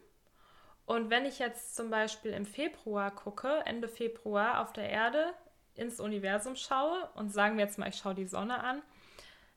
Und 0.87 1.11
wenn 1.11 1.27
ich 1.27 1.37
jetzt 1.37 1.75
zum 1.75 1.91
Beispiel 1.91 2.31
im 2.31 2.47
Februar 2.47 3.11
gucke, 3.11 3.61
Ende 3.65 3.87
Februar 3.87 4.61
auf 4.61 4.73
der 4.73 4.89
Erde 4.89 5.31
ins 5.75 5.99
Universum 5.99 6.55
schaue 6.55 7.07
und 7.13 7.31
sagen 7.31 7.55
wir 7.59 7.65
jetzt 7.65 7.77
mal, 7.77 7.89
ich 7.89 7.97
schaue 7.97 8.15
die 8.15 8.25
Sonne 8.25 8.63
an, 8.63 8.81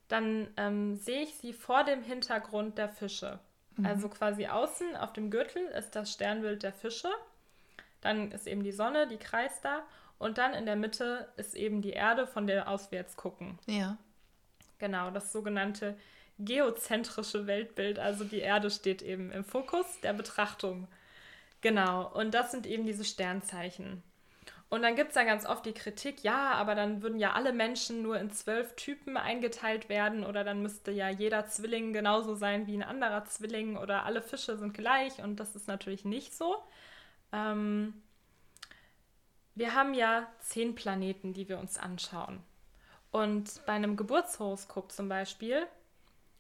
dann 0.08 0.52
ähm, 0.58 0.96
sehe 0.96 1.22
ich 1.22 1.34
sie 1.36 1.54
vor 1.54 1.82
dem 1.84 2.02
Hintergrund 2.02 2.76
der 2.76 2.90
Fische. 2.90 3.40
Mhm. 3.78 3.86
Also 3.86 4.08
quasi 4.08 4.46
außen 4.46 4.96
auf 4.96 5.12
dem 5.12 5.30
Gürtel 5.30 5.64
ist 5.68 5.96
das 5.96 6.12
Sternbild 6.12 6.62
der 6.62 6.72
Fische. 6.72 7.08
Dann 8.00 8.30
ist 8.30 8.46
eben 8.46 8.62
die 8.62 8.72
Sonne, 8.72 9.06
die 9.08 9.16
kreist 9.16 9.64
da. 9.64 9.82
Und 10.18 10.36
dann 10.38 10.52
in 10.52 10.66
der 10.66 10.76
Mitte 10.76 11.28
ist 11.36 11.54
eben 11.54 11.80
die 11.80 11.92
Erde, 11.92 12.26
von 12.26 12.46
der 12.46 12.68
aus 12.68 12.90
wir 12.90 12.98
jetzt 12.98 13.16
gucken. 13.16 13.58
Ja. 13.66 13.96
Genau, 14.78 15.10
das 15.10 15.32
sogenannte 15.32 15.96
geozentrische 16.38 17.46
Weltbild. 17.46 17.98
Also 17.98 18.24
die 18.24 18.40
Erde 18.40 18.70
steht 18.70 19.02
eben 19.02 19.32
im 19.32 19.44
Fokus 19.44 19.86
der 20.02 20.12
Betrachtung. 20.12 20.88
Genau, 21.60 22.08
und 22.12 22.34
das 22.34 22.50
sind 22.50 22.66
eben 22.66 22.86
diese 22.86 23.04
Sternzeichen. 23.04 24.02
Und 24.70 24.82
dann 24.82 24.96
gibt 24.96 25.10
es 25.10 25.14
ja 25.14 25.24
ganz 25.24 25.46
oft 25.46 25.64
die 25.64 25.72
Kritik, 25.72 26.22
ja, 26.22 26.52
aber 26.52 26.74
dann 26.74 27.02
würden 27.02 27.18
ja 27.18 27.32
alle 27.32 27.54
Menschen 27.54 28.02
nur 28.02 28.18
in 28.18 28.30
zwölf 28.30 28.76
Typen 28.76 29.16
eingeteilt 29.16 29.88
werden 29.88 30.24
oder 30.24 30.44
dann 30.44 30.60
müsste 30.60 30.90
ja 30.90 31.08
jeder 31.08 31.46
Zwilling 31.46 31.94
genauso 31.94 32.34
sein 32.34 32.66
wie 32.66 32.74
ein 32.74 32.82
anderer 32.82 33.24
Zwilling 33.24 33.78
oder 33.78 34.04
alle 34.04 34.20
Fische 34.20 34.58
sind 34.58 34.74
gleich 34.74 35.22
und 35.22 35.40
das 35.40 35.56
ist 35.56 35.68
natürlich 35.68 36.04
nicht 36.04 36.34
so. 36.36 36.56
Ähm, 37.32 37.94
wir 39.54 39.74
haben 39.74 39.94
ja 39.94 40.26
zehn 40.40 40.74
Planeten, 40.74 41.32
die 41.32 41.48
wir 41.48 41.58
uns 41.58 41.78
anschauen. 41.78 42.40
Und 43.10 43.64
bei 43.64 43.72
einem 43.72 43.96
Geburtshoroskop 43.96 44.92
zum 44.92 45.08
Beispiel 45.08 45.66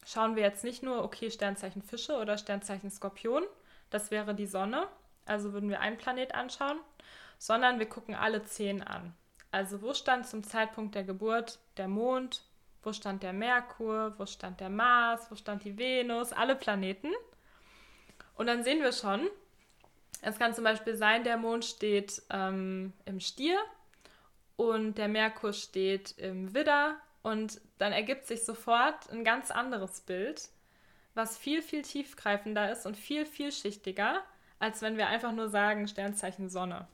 schauen 0.04 0.36
wir 0.36 0.42
jetzt 0.42 0.64
nicht 0.64 0.82
nur, 0.82 1.02
okay, 1.02 1.30
Sternzeichen 1.30 1.82
Fische 1.82 2.16
oder 2.18 2.36
Sternzeichen 2.36 2.90
Skorpion, 2.90 3.44
das 3.88 4.10
wäre 4.10 4.34
die 4.34 4.46
Sonne, 4.46 4.86
also 5.24 5.54
würden 5.54 5.70
wir 5.70 5.80
einen 5.80 5.96
Planet 5.96 6.34
anschauen, 6.34 6.78
sondern 7.38 7.78
wir 7.78 7.88
gucken 7.88 8.14
alle 8.14 8.44
zehn 8.44 8.82
an. 8.82 9.14
Also 9.50 9.80
wo 9.80 9.94
stand 9.94 10.26
zum 10.26 10.42
Zeitpunkt 10.42 10.94
der 10.94 11.04
Geburt 11.04 11.58
der 11.76 11.88
Mond, 11.88 12.42
wo 12.82 12.92
stand 12.92 13.22
der 13.22 13.32
Merkur, 13.32 14.14
wo 14.18 14.26
stand 14.26 14.60
der 14.60 14.68
Mars, 14.70 15.30
wo 15.30 15.34
stand 15.34 15.64
die 15.64 15.78
Venus, 15.78 16.32
alle 16.32 16.56
Planeten. 16.56 17.12
Und 18.34 18.46
dann 18.46 18.62
sehen 18.62 18.82
wir 18.82 18.92
schon, 18.92 19.28
es 20.20 20.38
kann 20.38 20.54
zum 20.54 20.64
Beispiel 20.64 20.96
sein, 20.96 21.24
der 21.24 21.36
Mond 21.36 21.64
steht 21.64 22.22
ähm, 22.30 22.92
im 23.04 23.20
Stier 23.20 23.58
und 24.56 24.98
der 24.98 25.08
Merkur 25.08 25.52
steht 25.52 26.18
im 26.18 26.54
Widder 26.54 26.96
und 27.22 27.60
dann 27.78 27.92
ergibt 27.92 28.26
sich 28.26 28.44
sofort 28.44 29.10
ein 29.10 29.24
ganz 29.24 29.50
anderes 29.50 30.00
Bild, 30.00 30.48
was 31.14 31.38
viel, 31.38 31.62
viel 31.62 31.82
tiefgreifender 31.82 32.70
ist 32.70 32.86
und 32.86 32.96
viel 32.96 33.26
vielschichtiger, 33.26 34.22
als 34.58 34.82
wenn 34.82 34.96
wir 34.96 35.08
einfach 35.08 35.32
nur 35.32 35.48
sagen 35.48 35.88
Sternzeichen 35.88 36.48
Sonne. 36.48 36.88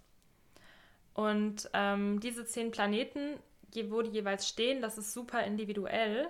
Und 1.15 1.71
ähm, 1.73 2.19
diese 2.21 2.45
zehn 2.45 2.73
Planeten, 2.73 3.39
wo 3.89 4.03
die 4.03 4.11
jeweils 4.11 4.49
stehen, 4.49 4.83
das 4.83 4.99
ist 4.99 5.13
super 5.15 5.43
individuell, 5.45 6.29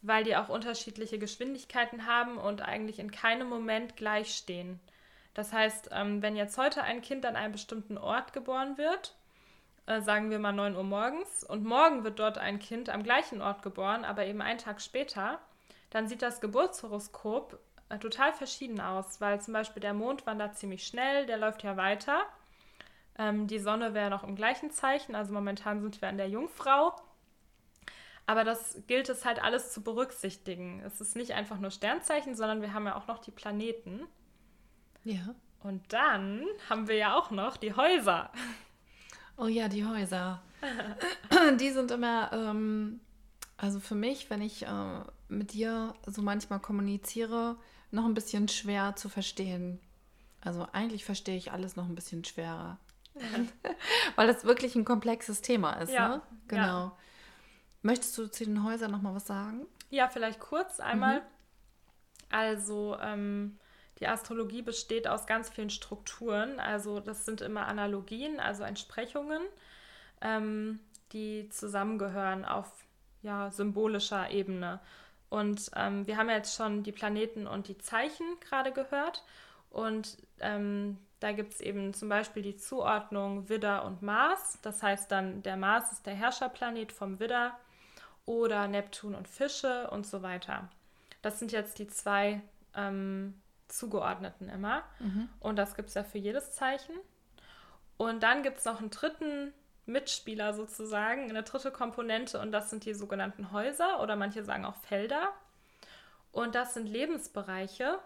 weil 0.00 0.24
die 0.24 0.34
auch 0.34 0.48
unterschiedliche 0.48 1.18
Geschwindigkeiten 1.18 2.06
haben 2.06 2.38
und 2.38 2.62
eigentlich 2.62 2.98
in 2.98 3.10
keinem 3.10 3.48
Moment 3.48 3.96
gleich 3.96 4.34
stehen. 4.34 4.80
Das 5.34 5.52
heißt, 5.52 5.90
ähm, 5.92 6.20
wenn 6.22 6.36
jetzt 6.36 6.58
heute 6.58 6.82
ein 6.82 7.00
Kind 7.00 7.24
an 7.24 7.36
einem 7.36 7.52
bestimmten 7.52 7.96
Ort 7.96 8.32
geboren 8.32 8.76
wird, 8.76 9.14
äh, 9.86 10.00
sagen 10.00 10.30
wir 10.30 10.38
mal 10.38 10.52
9 10.52 10.74
Uhr 10.76 10.82
morgens, 10.82 11.44
und 11.44 11.64
morgen 11.64 12.04
wird 12.04 12.18
dort 12.18 12.38
ein 12.38 12.58
Kind 12.58 12.88
am 12.88 13.02
gleichen 13.02 13.40
Ort 13.40 13.62
geboren, 13.62 14.04
aber 14.04 14.26
eben 14.26 14.42
einen 14.42 14.58
Tag 14.58 14.80
später, 14.80 15.38
dann 15.90 16.08
sieht 16.08 16.22
das 16.22 16.40
Geburtshoroskop 16.40 17.58
äh, 17.88 17.98
total 17.98 18.32
verschieden 18.32 18.80
aus, 18.80 19.20
weil 19.20 19.40
zum 19.40 19.54
Beispiel 19.54 19.80
der 19.80 19.94
Mond 19.94 20.26
wandert 20.26 20.56
ziemlich 20.56 20.86
schnell, 20.86 21.26
der 21.26 21.38
läuft 21.38 21.62
ja 21.62 21.76
weiter 21.76 22.22
ähm, 23.22 23.46
die 23.46 23.58
Sonne 23.58 23.94
wäre 23.94 24.10
noch 24.10 24.24
im 24.24 24.34
gleichen 24.34 24.70
Zeichen, 24.70 25.14
also 25.14 25.32
momentan 25.32 25.80
sind 25.80 26.00
wir 26.00 26.08
an 26.08 26.16
der 26.16 26.28
Jungfrau. 26.28 26.94
Aber 28.26 28.44
das 28.44 28.82
gilt 28.86 29.08
es 29.08 29.24
halt 29.24 29.42
alles 29.42 29.72
zu 29.72 29.82
berücksichtigen. 29.82 30.80
Es 30.86 31.00
ist 31.00 31.16
nicht 31.16 31.32
einfach 31.32 31.58
nur 31.58 31.70
Sternzeichen, 31.70 32.34
sondern 32.34 32.62
wir 32.62 32.72
haben 32.72 32.86
ja 32.86 32.96
auch 32.96 33.06
noch 33.06 33.18
die 33.18 33.32
Planeten. 33.32 34.06
Ja. 35.04 35.34
Und 35.62 35.92
dann 35.92 36.44
haben 36.68 36.88
wir 36.88 36.96
ja 36.96 37.16
auch 37.16 37.30
noch 37.30 37.56
die 37.56 37.74
Häuser. 37.74 38.30
Oh 39.36 39.46
ja, 39.46 39.68
die 39.68 39.84
Häuser. 39.84 40.42
die 41.60 41.70
sind 41.70 41.90
immer, 41.90 42.32
ähm, 42.32 43.00
also 43.56 43.80
für 43.80 43.94
mich, 43.94 44.30
wenn 44.30 44.42
ich 44.42 44.66
äh, 44.66 45.00
mit 45.28 45.52
dir 45.52 45.94
so 46.06 46.22
manchmal 46.22 46.60
kommuniziere, 46.60 47.56
noch 47.90 48.04
ein 48.04 48.14
bisschen 48.14 48.48
schwer 48.48 48.94
zu 48.96 49.08
verstehen. 49.08 49.80
Also 50.40 50.66
eigentlich 50.72 51.04
verstehe 51.04 51.36
ich 51.36 51.52
alles 51.52 51.76
noch 51.76 51.86
ein 51.86 51.94
bisschen 51.94 52.24
schwerer. 52.24 52.78
Weil 54.16 54.26
das 54.26 54.44
wirklich 54.44 54.74
ein 54.74 54.84
komplexes 54.84 55.42
Thema 55.42 55.74
ist, 55.74 55.92
ja, 55.92 56.08
ne? 56.08 56.22
Genau. 56.48 56.62
Ja. 56.62 56.96
Möchtest 57.82 58.16
du 58.16 58.26
zu 58.26 58.44
den 58.44 58.64
Häusern 58.64 58.90
noch 58.90 59.02
mal 59.02 59.14
was 59.14 59.26
sagen? 59.26 59.66
Ja, 59.90 60.08
vielleicht 60.08 60.40
kurz 60.40 60.80
einmal. 60.80 61.20
Mhm. 61.20 61.24
Also 62.30 62.96
ähm, 63.02 63.58
die 63.98 64.08
Astrologie 64.08 64.62
besteht 64.62 65.06
aus 65.06 65.26
ganz 65.26 65.50
vielen 65.50 65.70
Strukturen. 65.70 66.58
Also 66.60 67.00
das 67.00 67.24
sind 67.24 67.40
immer 67.40 67.66
Analogien, 67.66 68.40
also 68.40 68.62
Entsprechungen, 68.62 69.42
ähm, 70.20 70.80
die 71.12 71.48
zusammengehören 71.50 72.44
auf 72.44 72.72
ja, 73.22 73.50
symbolischer 73.50 74.30
Ebene. 74.30 74.80
Und 75.28 75.70
ähm, 75.76 76.06
wir 76.06 76.16
haben 76.16 76.28
ja 76.28 76.36
jetzt 76.36 76.56
schon 76.56 76.82
die 76.82 76.92
Planeten 76.92 77.46
und 77.46 77.68
die 77.68 77.78
Zeichen 77.78 78.26
gerade 78.40 78.72
gehört. 78.72 79.24
Und 79.70 80.18
ähm, 80.40 80.98
da 81.22 81.32
gibt 81.32 81.54
es 81.54 81.60
eben 81.60 81.94
zum 81.94 82.08
Beispiel 82.08 82.42
die 82.42 82.56
Zuordnung 82.56 83.48
Widder 83.48 83.84
und 83.84 84.02
Mars. 84.02 84.58
Das 84.62 84.82
heißt 84.82 85.10
dann, 85.10 85.42
der 85.42 85.56
Mars 85.56 85.92
ist 85.92 86.06
der 86.06 86.14
Herrscherplanet 86.14 86.92
vom 86.92 87.20
Widder 87.20 87.56
oder 88.26 88.66
Neptun 88.66 89.14
und 89.14 89.28
Fische 89.28 89.88
und 89.90 90.06
so 90.06 90.22
weiter. 90.22 90.68
Das 91.22 91.38
sind 91.38 91.52
jetzt 91.52 91.78
die 91.78 91.86
zwei 91.86 92.40
ähm, 92.74 93.40
zugeordneten 93.68 94.48
immer. 94.48 94.82
Mhm. 94.98 95.28
Und 95.38 95.56
das 95.56 95.76
gibt 95.76 95.88
es 95.88 95.94
ja 95.94 96.02
für 96.02 96.18
jedes 96.18 96.52
Zeichen. 96.52 96.94
Und 97.96 98.22
dann 98.22 98.42
gibt 98.42 98.58
es 98.58 98.64
noch 98.64 98.80
einen 98.80 98.90
dritten 98.90 99.52
Mitspieler 99.86 100.54
sozusagen, 100.54 101.30
eine 101.30 101.42
dritte 101.42 101.70
Komponente 101.70 102.40
und 102.40 102.52
das 102.52 102.70
sind 102.70 102.84
die 102.84 102.94
sogenannten 102.94 103.52
Häuser 103.52 104.00
oder 104.00 104.16
manche 104.16 104.44
sagen 104.44 104.64
auch 104.64 104.76
Felder. 104.76 105.28
Und 106.32 106.54
das 106.54 106.74
sind 106.74 106.86
Lebensbereiche, 106.86 107.98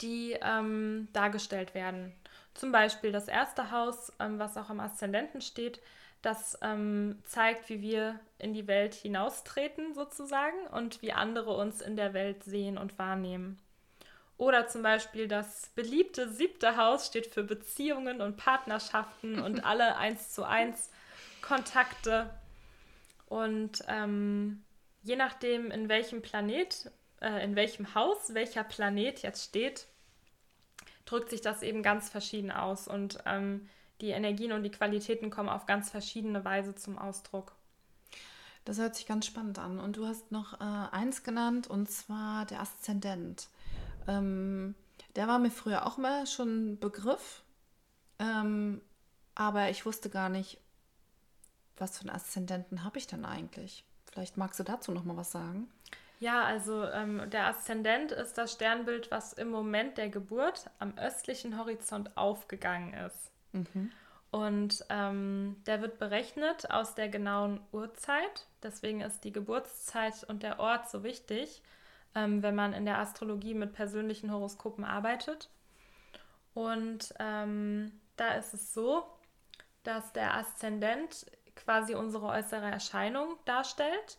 die 0.00 0.36
ähm, 0.42 1.08
dargestellt 1.12 1.74
werden. 1.74 2.12
Zum 2.54 2.72
Beispiel 2.72 3.12
das 3.12 3.28
erste 3.28 3.70
Haus, 3.70 4.12
ähm, 4.18 4.38
was 4.38 4.56
auch 4.56 4.70
am 4.70 4.80
Aszendenten 4.80 5.40
steht, 5.40 5.80
das 6.22 6.58
ähm, 6.62 7.22
zeigt, 7.24 7.68
wie 7.68 7.80
wir 7.80 8.18
in 8.38 8.52
die 8.52 8.66
Welt 8.66 8.94
hinaustreten 8.94 9.94
sozusagen 9.94 10.66
und 10.72 11.02
wie 11.02 11.12
andere 11.12 11.56
uns 11.56 11.80
in 11.80 11.96
der 11.96 12.14
Welt 12.14 12.42
sehen 12.42 12.78
und 12.78 12.98
wahrnehmen. 12.98 13.60
Oder 14.38 14.66
zum 14.66 14.82
Beispiel 14.82 15.28
das 15.28 15.70
beliebte 15.74 16.28
siebte 16.28 16.76
Haus 16.76 17.06
steht 17.06 17.26
für 17.26 17.42
Beziehungen 17.42 18.20
und 18.20 18.36
Partnerschaften 18.36 19.38
und 19.42 19.64
alle 19.64 19.96
eins 19.96 20.32
zu 20.34 20.44
eins 20.44 20.90
Kontakte. 21.42 22.30
Und 23.26 23.84
ähm, 23.88 24.64
je 25.02 25.16
nachdem, 25.16 25.70
in 25.70 25.88
welchem 25.88 26.22
Planet 26.22 26.90
äh, 27.20 27.42
in 27.44 27.56
welchem 27.56 27.94
Haus 27.94 28.34
welcher 28.34 28.64
Planet 28.64 29.22
jetzt 29.22 29.44
steht, 29.44 29.86
drückt 31.04 31.30
sich 31.30 31.40
das 31.40 31.62
eben 31.62 31.82
ganz 31.82 32.08
verschieden 32.08 32.50
aus. 32.50 32.88
Und 32.88 33.18
ähm, 33.26 33.68
die 34.00 34.10
Energien 34.10 34.52
und 34.52 34.62
die 34.62 34.70
Qualitäten 34.70 35.30
kommen 35.30 35.48
auf 35.48 35.66
ganz 35.66 35.90
verschiedene 35.90 36.44
Weise 36.44 36.74
zum 36.74 36.98
Ausdruck. 36.98 37.52
Das 38.64 38.78
hört 38.78 38.96
sich 38.96 39.06
ganz 39.06 39.26
spannend 39.26 39.58
an. 39.58 39.78
Und 39.78 39.96
du 39.96 40.06
hast 40.06 40.32
noch 40.32 40.60
äh, 40.60 40.64
eins 40.64 41.22
genannt, 41.22 41.68
und 41.68 41.90
zwar 41.90 42.44
der 42.46 42.60
Aszendent. 42.60 43.48
Ähm, 44.08 44.74
der 45.14 45.28
war 45.28 45.38
mir 45.38 45.50
früher 45.50 45.86
auch 45.86 45.96
mal 45.96 46.26
schon 46.26 46.72
ein 46.72 46.78
Begriff, 46.78 47.42
ähm, 48.18 48.82
aber 49.34 49.70
ich 49.70 49.86
wusste 49.86 50.10
gar 50.10 50.28
nicht, 50.28 50.58
was 51.76 51.98
für 51.98 52.02
einen 52.02 52.16
Aszendenten 52.16 52.84
habe 52.84 52.98
ich 52.98 53.06
denn 53.06 53.24
eigentlich. 53.24 53.84
Vielleicht 54.10 54.36
magst 54.36 54.58
du 54.58 54.64
dazu 54.64 54.92
noch 54.92 55.04
mal 55.04 55.16
was 55.16 55.30
sagen. 55.30 55.68
Ja, 56.18 56.44
also 56.44 56.84
ähm, 56.84 57.28
der 57.30 57.46
Aszendent 57.48 58.12
ist 58.12 58.38
das 58.38 58.52
Sternbild, 58.52 59.10
was 59.10 59.32
im 59.34 59.50
Moment 59.50 59.98
der 59.98 60.08
Geburt 60.08 60.70
am 60.78 60.96
östlichen 60.96 61.58
Horizont 61.58 62.16
aufgegangen 62.16 62.94
ist. 62.94 63.30
Mhm. 63.52 63.92
Und 64.30 64.84
ähm, 64.88 65.56
der 65.66 65.82
wird 65.82 65.98
berechnet 65.98 66.70
aus 66.70 66.94
der 66.94 67.08
genauen 67.08 67.60
Uhrzeit. 67.72 68.46
Deswegen 68.62 69.00
ist 69.00 69.24
die 69.24 69.32
Geburtszeit 69.32 70.24
und 70.24 70.42
der 70.42 70.58
Ort 70.58 70.90
so 70.90 71.04
wichtig, 71.04 71.62
ähm, 72.14 72.42
wenn 72.42 72.54
man 72.54 72.72
in 72.72 72.86
der 72.86 72.98
Astrologie 72.98 73.54
mit 73.54 73.72
persönlichen 73.72 74.32
Horoskopen 74.32 74.84
arbeitet. 74.84 75.50
Und 76.54 77.14
ähm, 77.18 77.92
da 78.16 78.34
ist 78.34 78.54
es 78.54 78.72
so, 78.72 79.06
dass 79.84 80.12
der 80.12 80.34
Aszendent 80.34 81.26
quasi 81.54 81.94
unsere 81.94 82.26
äußere 82.26 82.70
Erscheinung 82.70 83.36
darstellt 83.44 84.18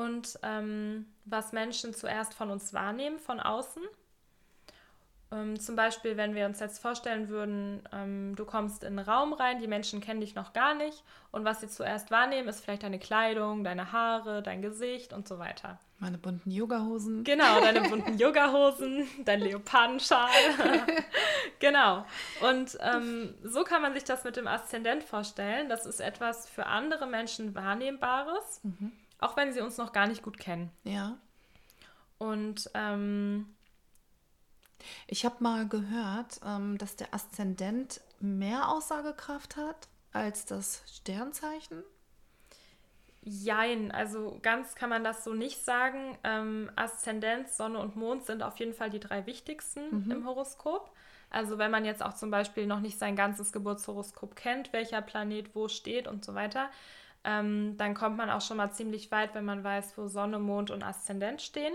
und 0.00 0.38
ähm, 0.42 1.06
was 1.26 1.52
Menschen 1.52 1.92
zuerst 1.92 2.34
von 2.34 2.50
uns 2.50 2.72
wahrnehmen, 2.72 3.18
von 3.18 3.38
außen. 3.38 3.82
Ähm, 5.32 5.60
zum 5.60 5.76
Beispiel, 5.76 6.16
wenn 6.16 6.34
wir 6.34 6.46
uns 6.46 6.58
jetzt 6.58 6.80
vorstellen 6.80 7.28
würden, 7.28 7.82
ähm, 7.92 8.34
du 8.34 8.44
kommst 8.44 8.82
in 8.82 8.98
einen 8.98 9.08
Raum 9.08 9.32
rein, 9.32 9.60
die 9.60 9.68
Menschen 9.68 10.00
kennen 10.00 10.20
dich 10.20 10.34
noch 10.34 10.52
gar 10.52 10.74
nicht 10.74 11.04
und 11.30 11.44
was 11.44 11.60
sie 11.60 11.68
zuerst 11.68 12.10
wahrnehmen, 12.10 12.48
ist 12.48 12.64
vielleicht 12.64 12.82
deine 12.82 12.98
Kleidung, 12.98 13.62
deine 13.62 13.92
Haare, 13.92 14.42
dein 14.42 14.62
Gesicht 14.62 15.12
und 15.12 15.28
so 15.28 15.38
weiter. 15.38 15.78
Meine 16.00 16.16
bunten 16.16 16.50
Yogahosen. 16.50 17.22
Genau, 17.22 17.60
deine 17.60 17.82
bunten 17.88 18.18
Yogahosen, 18.18 19.06
dein 19.26 19.40
Leopardenschal. 19.40 20.30
genau. 21.58 22.06
Und 22.40 22.78
ähm, 22.80 23.34
so 23.44 23.64
kann 23.64 23.82
man 23.82 23.92
sich 23.92 24.04
das 24.04 24.24
mit 24.24 24.36
dem 24.36 24.48
Aszendent 24.48 25.04
vorstellen. 25.04 25.68
Das 25.68 25.84
ist 25.84 26.00
etwas 26.00 26.48
für 26.48 26.66
andere 26.66 27.06
Menschen 27.06 27.54
Wahrnehmbares, 27.54 28.60
mhm. 28.62 28.92
Auch 29.20 29.36
wenn 29.36 29.52
sie 29.52 29.60
uns 29.60 29.76
noch 29.76 29.92
gar 29.92 30.06
nicht 30.06 30.22
gut 30.22 30.38
kennen. 30.38 30.70
Ja. 30.84 31.18
Und 32.18 32.70
ähm, 32.74 33.46
ich 35.06 35.24
habe 35.24 35.36
mal 35.40 35.66
gehört, 35.66 36.40
ähm, 36.44 36.78
dass 36.78 36.96
der 36.96 37.14
Aszendent 37.14 38.00
mehr 38.20 38.68
Aussagekraft 38.68 39.56
hat 39.56 39.88
als 40.12 40.44
das 40.44 40.82
Sternzeichen. 40.86 41.82
Jein, 43.22 43.92
also 43.92 44.38
ganz 44.42 44.74
kann 44.74 44.88
man 44.88 45.04
das 45.04 45.24
so 45.24 45.34
nicht 45.34 45.62
sagen. 45.64 46.16
Ähm, 46.24 46.70
Aszendent, 46.76 47.50
Sonne 47.50 47.78
und 47.78 47.94
Mond 47.96 48.24
sind 48.24 48.42
auf 48.42 48.58
jeden 48.58 48.72
Fall 48.72 48.88
die 48.88 49.00
drei 49.00 49.26
wichtigsten 49.26 50.04
mhm. 50.04 50.10
im 50.10 50.26
Horoskop. 50.26 50.90
Also 51.28 51.58
wenn 51.58 51.70
man 51.70 51.84
jetzt 51.84 52.02
auch 52.02 52.14
zum 52.14 52.30
Beispiel 52.30 52.66
noch 52.66 52.80
nicht 52.80 52.98
sein 52.98 53.16
ganzes 53.16 53.52
Geburtshoroskop 53.52 54.34
kennt, 54.36 54.72
welcher 54.72 55.00
Planet 55.02 55.54
wo 55.54 55.68
steht 55.68 56.08
und 56.08 56.24
so 56.24 56.34
weiter, 56.34 56.70
ähm, 57.24 57.76
dann 57.76 57.94
kommt 57.94 58.16
man 58.16 58.30
auch 58.30 58.40
schon 58.40 58.56
mal 58.56 58.72
ziemlich 58.72 59.10
weit, 59.10 59.34
wenn 59.34 59.44
man 59.44 59.62
weiß, 59.62 59.96
wo 59.98 60.08
Sonne, 60.08 60.38
Mond 60.38 60.70
und 60.70 60.82
Aszendent 60.82 61.42
stehen. 61.42 61.74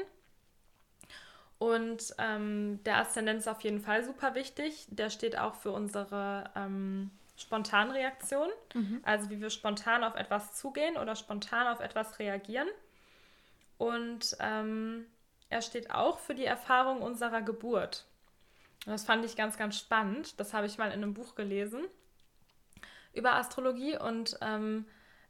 Und 1.57 2.13
ähm, 2.17 2.83
der 2.83 2.97
Aszendent 2.97 3.39
ist 3.39 3.47
auf 3.47 3.61
jeden 3.61 3.79
Fall 3.79 4.03
super 4.03 4.35
wichtig. 4.35 4.87
Der 4.89 5.09
steht 5.09 5.37
auch 5.37 5.55
für 5.55 5.71
unsere 5.71 6.49
ähm, 6.55 7.11
Spontanreaktion, 7.37 8.49
mhm. 8.73 9.01
also 9.03 9.29
wie 9.29 9.39
wir 9.39 9.49
spontan 9.49 10.03
auf 10.03 10.15
etwas 10.15 10.55
zugehen 10.55 10.97
oder 10.97 11.15
spontan 11.15 11.67
auf 11.67 11.79
etwas 11.79 12.19
reagieren. 12.19 12.67
Und 13.77 14.35
ähm, 14.39 15.05
er 15.49 15.61
steht 15.61 15.91
auch 15.91 16.19
für 16.19 16.33
die 16.33 16.45
Erfahrung 16.45 17.01
unserer 17.01 17.41
Geburt. 17.41 18.05
das 18.85 19.03
fand 19.03 19.23
ich 19.25 19.35
ganz, 19.35 19.57
ganz 19.57 19.77
spannend. 19.77 20.39
Das 20.39 20.53
habe 20.53 20.65
ich 20.65 20.77
mal 20.77 20.87
in 20.87 21.03
einem 21.03 21.13
Buch 21.13 21.35
gelesen 21.35 21.85
über 23.13 23.35
Astrologie 23.35 23.97
und 23.97 24.37
ähm, 24.41 24.85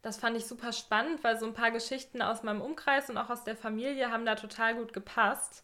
das 0.05 0.17
fand 0.17 0.37
ich 0.37 0.45
super 0.45 0.71
spannend, 0.71 1.23
weil 1.23 1.39
so 1.39 1.47
ein 1.47 1.55
paar 1.55 1.71
Geschichten 1.71 2.21
aus 2.21 2.43
meinem 2.43 2.61
Umkreis 2.61 3.09
und 3.09 3.17
auch 3.17 3.31
aus 3.31 3.43
der 3.43 3.55
Familie 3.55 4.11
haben 4.11 4.23
da 4.23 4.35
total 4.35 4.75
gut 4.75 4.93
gepasst. 4.93 5.63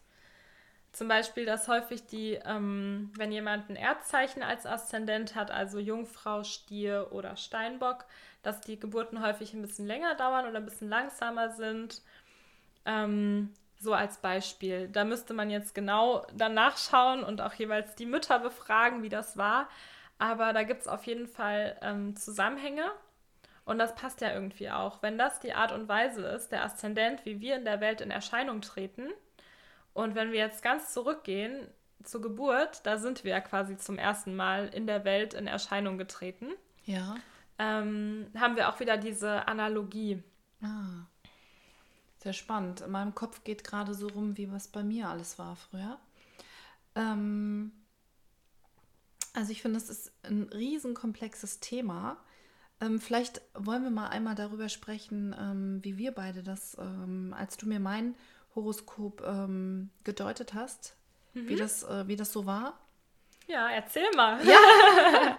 Zum 0.90 1.06
Beispiel, 1.06 1.46
dass 1.46 1.68
häufig 1.68 2.06
die, 2.06 2.40
ähm, 2.44 3.12
wenn 3.16 3.30
jemand 3.30 3.70
ein 3.70 3.76
Erdzeichen 3.76 4.42
als 4.42 4.66
Aszendent 4.66 5.36
hat, 5.36 5.52
also 5.52 5.78
Jungfrau, 5.78 6.42
Stier 6.42 7.10
oder 7.12 7.36
Steinbock, 7.36 8.04
dass 8.42 8.60
die 8.60 8.80
Geburten 8.80 9.22
häufig 9.22 9.54
ein 9.54 9.62
bisschen 9.62 9.86
länger 9.86 10.16
dauern 10.16 10.48
oder 10.48 10.56
ein 10.56 10.64
bisschen 10.64 10.88
langsamer 10.88 11.50
sind. 11.50 12.02
Ähm, 12.84 13.54
so 13.78 13.94
als 13.94 14.18
Beispiel. 14.18 14.88
Da 14.88 15.04
müsste 15.04 15.34
man 15.34 15.50
jetzt 15.50 15.72
genau 15.72 16.26
dann 16.34 16.54
nachschauen 16.54 17.22
und 17.22 17.40
auch 17.40 17.54
jeweils 17.54 17.94
die 17.94 18.06
Mütter 18.06 18.40
befragen, 18.40 19.04
wie 19.04 19.08
das 19.08 19.36
war. 19.36 19.68
Aber 20.18 20.52
da 20.52 20.64
gibt 20.64 20.80
es 20.80 20.88
auf 20.88 21.04
jeden 21.04 21.28
Fall 21.28 21.78
ähm, 21.80 22.16
Zusammenhänge. 22.16 22.90
Und 23.64 23.78
das 23.78 23.94
passt 23.94 24.20
ja 24.20 24.32
irgendwie 24.32 24.70
auch. 24.70 25.02
Wenn 25.02 25.18
das 25.18 25.40
die 25.40 25.54
Art 25.54 25.72
und 25.72 25.88
Weise 25.88 26.22
ist, 26.26 26.50
der 26.50 26.64
Aszendent, 26.64 27.24
wie 27.24 27.40
wir 27.40 27.56
in 27.56 27.64
der 27.64 27.80
Welt 27.80 28.00
in 28.00 28.10
Erscheinung 28.10 28.60
treten, 28.60 29.08
und 29.94 30.14
wenn 30.14 30.32
wir 30.32 30.38
jetzt 30.38 30.62
ganz 30.62 30.92
zurückgehen 30.92 31.68
zur 32.02 32.22
Geburt, 32.22 32.84
da 32.86 32.98
sind 32.98 33.24
wir 33.24 33.32
ja 33.32 33.40
quasi 33.40 33.76
zum 33.76 33.98
ersten 33.98 34.34
Mal 34.34 34.68
in 34.68 34.86
der 34.86 35.04
Welt 35.04 35.34
in 35.34 35.46
Erscheinung 35.46 35.98
getreten. 35.98 36.48
Ja. 36.84 37.16
Ähm, 37.58 38.26
haben 38.36 38.56
wir 38.56 38.68
auch 38.68 38.80
wieder 38.80 38.96
diese 38.96 39.46
Analogie. 39.46 40.22
Ah. 40.62 41.06
Sehr 42.18 42.32
spannend. 42.32 42.80
In 42.80 42.90
meinem 42.90 43.14
Kopf 43.14 43.44
geht 43.44 43.64
gerade 43.64 43.94
so 43.94 44.06
rum, 44.08 44.36
wie 44.36 44.50
was 44.50 44.68
bei 44.68 44.82
mir 44.82 45.08
alles 45.08 45.38
war 45.38 45.56
früher. 45.56 45.98
Ähm, 46.94 47.72
also 49.34 49.52
ich 49.52 49.62
finde, 49.62 49.78
das 49.78 49.88
ist 49.88 50.12
ein 50.24 50.44
riesenkomplexes 50.44 51.60
Thema. 51.60 52.16
Ähm, 52.82 53.00
vielleicht 53.00 53.40
wollen 53.54 53.84
wir 53.84 53.90
mal 53.90 54.08
einmal 54.08 54.34
darüber 54.34 54.68
sprechen, 54.68 55.34
ähm, 55.38 55.78
wie 55.84 55.98
wir 55.98 56.12
beide 56.12 56.42
das, 56.42 56.76
ähm, 56.80 57.34
als 57.38 57.56
du 57.56 57.66
mir 57.66 57.78
mein 57.78 58.16
Horoskop 58.56 59.22
ähm, 59.24 59.90
gedeutet 60.02 60.54
hast, 60.54 60.96
mhm. 61.34 61.48
wie, 61.48 61.56
das, 61.56 61.84
äh, 61.84 62.08
wie 62.08 62.16
das 62.16 62.32
so 62.32 62.44
war. 62.44 62.78
Ja, 63.46 63.70
erzähl 63.70 64.10
mal. 64.16 64.44
Ja. 64.44 64.56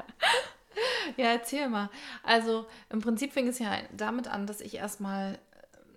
ja, 1.17 1.32
erzähl 1.32 1.67
mal. 1.67 1.89
Also 2.23 2.65
im 2.89 3.01
Prinzip 3.01 3.34
fing 3.34 3.47
es 3.47 3.60
ja 3.60 3.77
damit 3.91 4.27
an, 4.27 4.47
dass 4.47 4.62
ich 4.62 4.75
erstmal 4.75 5.38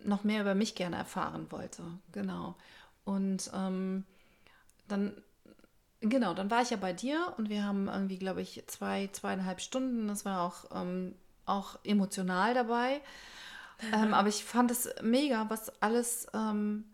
noch 0.02 0.24
mehr 0.24 0.40
über 0.40 0.54
mich 0.54 0.74
gerne 0.74 0.96
erfahren 0.96 1.46
wollte. 1.50 1.82
Genau. 2.12 2.56
Und 3.04 3.50
ähm, 3.54 4.04
dann, 4.88 5.22
genau, 6.00 6.35
dann 6.35 6.50
war 6.50 6.62
ich 6.62 6.70
ja 6.70 6.76
bei 6.76 6.92
dir 6.92 7.35
und 7.38 7.50
wir 7.50 7.64
haben 7.64 7.88
irgendwie, 7.88 8.18
glaube 8.18 8.42
ich, 8.42 8.64
zwei, 8.66 9.09
zweieinhalb 9.12 9.61
Stunden. 9.61 10.09
Das 10.09 10.24
war 10.24 10.42
auch, 10.42 10.70
ähm, 10.74 11.14
auch 11.46 11.78
emotional 11.85 12.54
dabei. 12.54 13.00
Ähm, 13.92 14.14
aber 14.14 14.28
ich 14.28 14.44
fand 14.44 14.70
es 14.70 14.88
mega, 15.02 15.46
was 15.48 15.70
alles 15.82 16.26
ähm, 16.35 16.85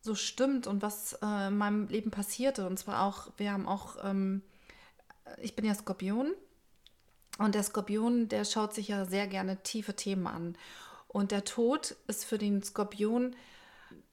so 0.00 0.14
stimmt 0.14 0.66
und 0.66 0.82
was 0.82 1.14
äh, 1.22 1.48
in 1.48 1.56
meinem 1.56 1.86
Leben 1.88 2.10
passierte. 2.10 2.66
Und 2.66 2.78
zwar 2.78 3.02
auch, 3.02 3.28
wir 3.36 3.52
haben 3.52 3.68
auch, 3.68 3.96
ähm, 4.04 4.42
ich 5.40 5.54
bin 5.54 5.64
ja 5.64 5.74
Skorpion 5.74 6.32
und 7.38 7.54
der 7.54 7.62
Skorpion, 7.62 8.28
der 8.28 8.44
schaut 8.44 8.74
sich 8.74 8.88
ja 8.88 9.04
sehr 9.04 9.26
gerne 9.26 9.62
tiefe 9.62 9.94
Themen 9.94 10.26
an. 10.26 10.56
Und 11.08 11.30
der 11.30 11.44
Tod 11.44 11.96
ist 12.08 12.24
für 12.24 12.38
den 12.38 12.62
Skorpion, 12.62 13.36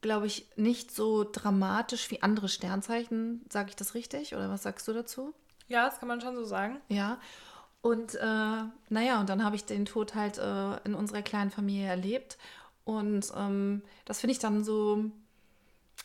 glaube 0.01 0.27
ich, 0.27 0.47
nicht 0.55 0.91
so 0.91 1.25
dramatisch 1.29 2.11
wie 2.11 2.21
andere 2.21 2.49
Sternzeichen. 2.49 3.45
Sage 3.49 3.69
ich 3.69 3.75
das 3.75 3.93
richtig 3.95 4.35
oder 4.35 4.49
was 4.49 4.63
sagst 4.63 4.87
du 4.87 4.93
dazu? 4.93 5.33
Ja, 5.67 5.85
das 5.85 5.99
kann 5.99 6.07
man 6.07 6.21
schon 6.21 6.35
so 6.35 6.43
sagen. 6.43 6.81
Ja. 6.89 7.19
Und 7.81 8.15
äh, 8.15 8.63
naja, 8.89 9.19
und 9.19 9.29
dann 9.29 9.43
habe 9.43 9.55
ich 9.55 9.65
den 9.65 9.85
Tod 9.85 10.15
halt 10.15 10.37
äh, 10.37 10.77
in 10.83 10.95
unserer 10.95 11.21
kleinen 11.21 11.51
Familie 11.51 11.87
erlebt. 11.87 12.37
Und 12.83 13.31
ähm, 13.35 13.83
das 14.05 14.19
finde 14.19 14.33
ich 14.33 14.39
dann 14.39 14.63
so, 14.63 15.11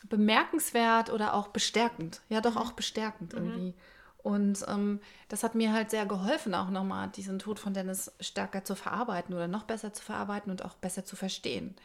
bemerkenswert 0.09 1.09
oder 1.09 1.33
auch 1.33 1.49
bestärkend. 1.49 2.21
Ja, 2.29 2.41
doch 2.41 2.55
auch 2.55 2.73
bestärkend 2.73 3.33
mhm. 3.33 3.39
irgendwie. 3.39 3.73
Und 4.17 4.65
ähm, 4.67 4.99
das 5.29 5.43
hat 5.43 5.53
mir 5.53 5.71
halt 5.71 5.91
sehr 5.91 6.05
geholfen, 6.05 6.55
auch 6.55 6.69
nochmal 6.69 7.09
diesen 7.09 7.37
Tod 7.37 7.59
von 7.59 7.73
Dennis 7.73 8.11
stärker 8.19 8.63
zu 8.63 8.75
verarbeiten 8.75 9.35
oder 9.35 9.47
noch 9.47 9.63
besser 9.63 9.93
zu 9.93 10.03
verarbeiten 10.03 10.51
und 10.51 10.65
auch 10.65 10.73
besser 10.75 11.05
zu 11.05 11.15
verstehen. 11.15 11.75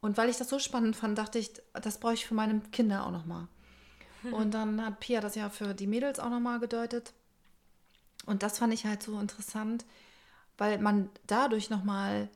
Und 0.00 0.18
weil 0.18 0.28
ich 0.28 0.36
das 0.36 0.50
so 0.50 0.58
spannend 0.58 0.96
fand, 0.96 1.16
dachte 1.16 1.38
ich, 1.38 1.52
das 1.72 1.98
brauche 1.98 2.12
ich 2.14 2.26
für 2.26 2.34
meine 2.34 2.60
Kinder 2.72 3.06
auch 3.06 3.10
nochmal. 3.10 3.48
Mhm. 4.22 4.32
Und 4.34 4.50
dann 4.52 4.84
hat 4.84 5.00
Pia 5.00 5.20
das 5.20 5.34
ja 5.34 5.48
für 5.48 5.72
die 5.72 5.86
Mädels 5.86 6.20
auch 6.20 6.28
nochmal 6.28 6.60
gedeutet. 6.60 7.14
Und 8.26 8.42
das 8.42 8.58
fand 8.58 8.74
ich 8.74 8.84
halt 8.84 9.02
so 9.02 9.18
interessant, 9.18 9.84
weil 10.58 10.78
man 10.78 11.10
dadurch 11.26 11.70
nochmal 11.70 12.28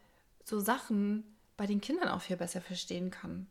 so 0.44 0.60
Sachen 0.60 1.24
bei 1.56 1.66
den 1.66 1.80
Kindern 1.80 2.08
auch 2.08 2.22
viel 2.22 2.36
besser 2.36 2.60
verstehen 2.60 3.10
kann. 3.10 3.46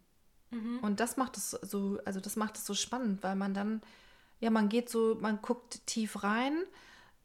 Mhm. 0.51 0.79
Und 0.79 0.99
das 0.99 1.17
macht 1.17 1.37
es 1.37 1.51
so, 1.51 1.99
also 2.05 2.19
das 2.19 2.35
macht 2.35 2.57
es 2.57 2.65
so 2.65 2.73
spannend, 2.73 3.21
weil 3.23 3.35
man 3.35 3.53
dann, 3.53 3.81
ja, 4.39 4.49
man 4.49 4.69
geht 4.69 4.89
so, 4.89 5.17
man 5.19 5.41
guckt 5.41 5.85
tief 5.85 6.23
rein. 6.23 6.63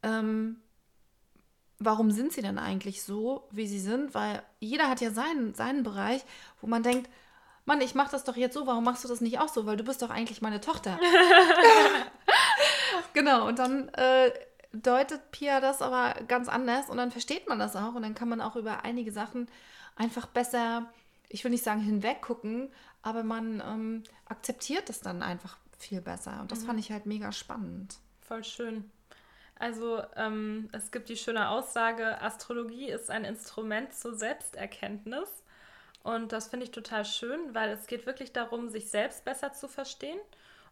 Ähm, 0.03 0.57
warum 1.79 2.11
sind 2.11 2.33
sie 2.33 2.41
denn 2.41 2.57
eigentlich 2.57 3.03
so, 3.03 3.47
wie 3.51 3.67
sie 3.67 3.79
sind? 3.79 4.13
Weil 4.13 4.43
jeder 4.59 4.89
hat 4.89 5.01
ja 5.01 5.11
seinen, 5.11 5.53
seinen 5.53 5.83
Bereich, 5.83 6.23
wo 6.61 6.67
man 6.67 6.83
denkt, 6.83 7.09
Mann, 7.65 7.81
ich 7.81 7.95
mach 7.95 8.09
das 8.09 8.23
doch 8.23 8.37
jetzt 8.37 8.53
so, 8.53 8.67
warum 8.67 8.83
machst 8.83 9.03
du 9.03 9.07
das 9.07 9.21
nicht 9.21 9.39
auch 9.39 9.49
so? 9.49 9.65
Weil 9.65 9.77
du 9.77 9.83
bist 9.83 10.03
doch 10.03 10.11
eigentlich 10.11 10.41
meine 10.41 10.61
Tochter. 10.61 10.99
genau, 13.13 13.47
und 13.47 13.57
dann 13.57 13.89
äh, 13.89 14.31
deutet 14.81 15.31
Pia 15.31 15.59
das 15.59 15.81
aber 15.81 16.13
ganz 16.27 16.47
anders 16.47 16.89
und 16.89 16.97
dann 16.97 17.11
versteht 17.11 17.47
man 17.47 17.59
das 17.59 17.75
auch 17.75 17.93
und 17.95 18.01
dann 18.01 18.15
kann 18.15 18.29
man 18.29 18.41
auch 18.41 18.55
über 18.55 18.83
einige 18.83 19.11
Sachen 19.11 19.47
einfach 19.95 20.25
besser, 20.25 20.91
ich 21.29 21.43
will 21.43 21.51
nicht 21.51 21.63
sagen 21.63 21.81
hinweggucken, 21.81 22.69
aber 23.01 23.23
man 23.23 23.61
ähm, 23.65 24.03
akzeptiert 24.25 24.89
es 24.89 25.01
dann 25.01 25.23
einfach 25.23 25.57
viel 25.77 26.01
besser. 26.01 26.39
Und 26.41 26.51
das 26.51 26.61
mhm. 26.61 26.65
fand 26.67 26.79
ich 26.79 26.91
halt 26.91 27.05
mega 27.05 27.31
spannend. 27.31 27.97
Voll 28.21 28.43
schön. 28.43 28.89
Also 29.57 30.03
ähm, 30.15 30.69
es 30.73 30.91
gibt 30.91 31.09
die 31.09 31.15
schöne 31.15 31.49
Aussage, 31.49 32.21
Astrologie 32.21 32.89
ist 32.89 33.09
ein 33.09 33.23
Instrument 33.23 33.93
zur 33.93 34.15
Selbsterkenntnis. 34.15 35.29
Und 36.03 36.33
das 36.33 36.49
finde 36.49 36.65
ich 36.65 36.71
total 36.71 37.05
schön, 37.05 37.53
weil 37.53 37.69
es 37.71 37.87
geht 37.87 38.05
wirklich 38.05 38.33
darum, 38.33 38.69
sich 38.69 38.89
selbst 38.89 39.25
besser 39.25 39.53
zu 39.53 39.67
verstehen 39.67 40.19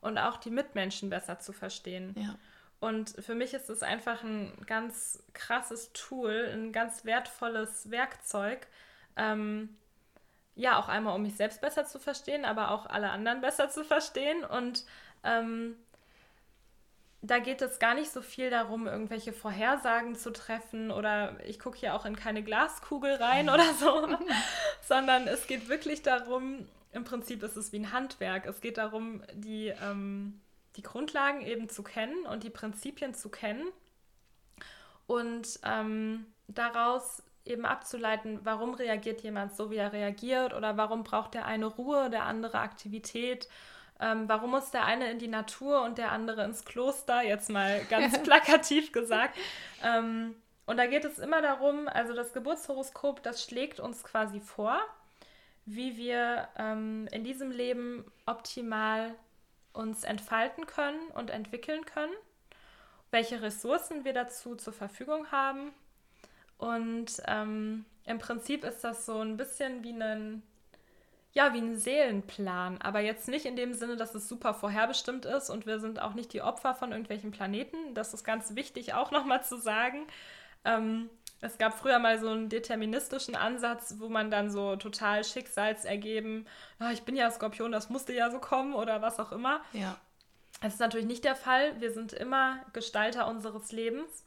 und 0.02 0.18
auch 0.18 0.38
die 0.38 0.52
Mitmenschen 0.52 1.10
besser 1.10 1.40
zu 1.40 1.54
verstehen. 1.54 2.14
Ja. 2.18 2.36
Und 2.84 3.12
für 3.20 3.34
mich 3.34 3.54
ist 3.54 3.70
es 3.70 3.82
einfach 3.82 4.24
ein 4.24 4.52
ganz 4.66 5.24
krasses 5.32 5.94
Tool, 5.94 6.50
ein 6.54 6.74
ganz 6.74 7.06
wertvolles 7.06 7.90
Werkzeug, 7.90 8.68
ähm, 9.16 9.78
ja, 10.56 10.78
auch 10.78 10.90
einmal, 10.90 11.16
um 11.16 11.22
mich 11.22 11.38
selbst 11.38 11.62
besser 11.62 11.86
zu 11.86 11.98
verstehen, 11.98 12.44
aber 12.44 12.72
auch 12.72 12.86
alle 12.86 13.10
anderen 13.12 13.40
besser 13.42 13.70
zu 13.70 13.86
verstehen. 13.86 14.44
Und 14.44 14.84
ähm, 15.24 15.78
da 17.22 17.40
geht 17.40 17.62
es 17.62 17.80
gar 17.80 17.96
nicht 17.96 18.12
so 18.12 18.22
viel 18.22 18.50
darum, 18.50 18.86
irgendwelche 18.86 19.32
Vorhersagen 19.32 20.18
zu 20.18 20.34
treffen 20.34 20.92
oder 20.92 21.38
ich 21.46 21.60
gucke 21.60 21.78
hier 21.78 21.96
auch 21.96 22.04
in 22.04 22.18
keine 22.18 22.44
Glaskugel 22.44 23.16
rein 23.16 23.50
oder 23.50 23.74
so, 23.76 24.10
sondern 24.82 25.30
es 25.30 25.48
geht 25.48 25.70
wirklich 25.70 26.02
darum, 26.02 26.68
im 26.92 27.06
Prinzip 27.06 27.44
ist 27.44 27.56
es 27.56 27.72
wie 27.72 27.80
ein 27.80 27.94
Handwerk. 27.94 28.46
Es 28.46 28.60
geht 28.60 28.78
darum, 28.78 29.24
die, 29.36 29.70
ähm, 29.70 30.42
die 30.76 30.82
Grundlagen 30.82 31.42
eben 31.42 31.70
zu 31.70 31.84
kennen 31.84 32.26
und 32.26 32.44
die 32.44 32.50
Prinzipien 32.50 33.14
zu 33.14 33.30
kennen 33.30 33.68
und 35.08 35.60
ähm, 35.64 36.26
daraus 36.48 37.24
eben 37.46 37.66
abzuleiten, 37.66 38.40
warum 38.44 38.74
reagiert 38.74 39.22
jemand 39.22 39.56
so, 39.56 39.70
wie 39.70 39.76
er 39.76 39.94
reagiert 39.94 40.54
oder 40.54 40.78
warum 40.78 41.04
braucht 41.04 41.34
der 41.34 41.46
eine 41.46 41.66
Ruhe, 41.66 42.10
der 42.10 42.24
andere 42.24 42.60
Aktivität 42.60 43.50
ähm, 44.04 44.28
warum 44.28 44.52
muss 44.52 44.72
der 44.72 44.86
eine 44.86 45.10
in 45.10 45.20
die 45.20 45.28
Natur 45.28 45.84
und 45.84 45.98
der 45.98 46.12
andere 46.12 46.44
ins 46.44 46.66
Kloster? 46.66 47.22
Jetzt 47.22 47.50
mal 47.50 47.84
ganz 47.86 48.22
plakativ 48.24 48.92
gesagt. 48.92 49.38
Ähm, 49.84 50.36
und 50.66 50.78
da 50.78 50.88
geht 50.88 51.06
es 51.06 51.20
immer 51.20 51.42
darum, 51.42 51.88
also 51.88 52.14
das 52.14 52.34
Geburtshoroskop, 52.34 53.22
das 53.24 53.44
schlägt 53.44 53.80
uns 53.80 54.04
quasi 54.04 54.40
vor, 54.40 54.80
wie 55.66 55.98
wir 55.98 56.48
ähm, 56.58 57.08
in 57.12 57.24
diesem 57.24 57.52
Leben 57.52 58.06
optimal 58.26 59.14
uns 59.74 60.04
entfalten 60.04 60.66
können 60.68 61.08
und 61.16 61.30
entwickeln 61.30 61.86
können, 61.86 62.14
welche 63.12 63.42
Ressourcen 63.42 64.06
wir 64.06 64.14
dazu 64.14 64.56
zur 64.56 64.74
Verfügung 64.74 65.32
haben. 65.32 65.72
Und 66.58 67.22
ähm, 67.28 67.86
im 68.06 68.20
Prinzip 68.20 68.64
ist 68.64 68.84
das 68.84 69.06
so 69.06 69.20
ein 69.20 69.38
bisschen 69.38 69.84
wie 69.84 69.92
ein 69.92 70.44
ja, 71.34 71.52
wie 71.54 71.60
ein 71.60 71.78
Seelenplan, 71.78 72.80
aber 72.80 73.00
jetzt 73.00 73.28
nicht 73.28 73.46
in 73.46 73.56
dem 73.56 73.74
Sinne, 73.74 73.98
dass 73.98 74.14
es 74.14 74.30
super 74.30 74.54
vorherbestimmt 74.54 75.26
ist 75.26 75.50
und 75.50 75.66
wir 75.66 75.80
sind 75.80 76.00
auch 76.00 76.14
nicht 76.14 76.32
die 76.32 76.44
Opfer 76.44 76.76
von 76.76 76.92
irgendwelchen 76.92 77.32
Planeten. 77.32 77.96
Das 77.96 78.14
ist 78.14 78.24
ganz 78.24 78.56
wichtig 78.56 78.94
auch 78.94 79.10
nochmal 79.10 79.44
zu 79.44 79.58
sagen. 79.58 80.06
Ähm, 80.64 81.10
es 81.44 81.58
gab 81.58 81.78
früher 81.78 82.00
mal 82.00 82.20
so 82.20 82.30
einen 82.30 82.48
deterministischen 82.48 83.36
Ansatz, 83.36 83.96
wo 84.00 84.08
man 84.08 84.32
dann 84.32 84.50
so 84.50 84.78
total 84.78 85.26
schicksalsergeben, 85.26 86.48
oh, 86.80 86.90
ich 86.94 87.04
bin 87.04 87.18
ja 87.18 87.30
Skorpion, 87.30 87.72
das 87.72 87.90
musste 87.90 88.14
ja 88.14 88.32
so 88.32 88.40
kommen 88.40 88.74
oder 88.74 89.02
was 89.02 89.20
auch 89.20 89.34
immer. 89.34 89.62
Ja. 89.74 89.98
Das 90.62 90.76
ist 90.76 90.80
natürlich 90.80 91.06
nicht 91.06 91.26
der 91.26 91.36
Fall. 91.36 91.80
Wir 91.82 91.92
sind 91.92 92.14
immer 92.14 92.60
Gestalter 92.72 93.28
unseres 93.28 93.74
Lebens, 93.74 94.24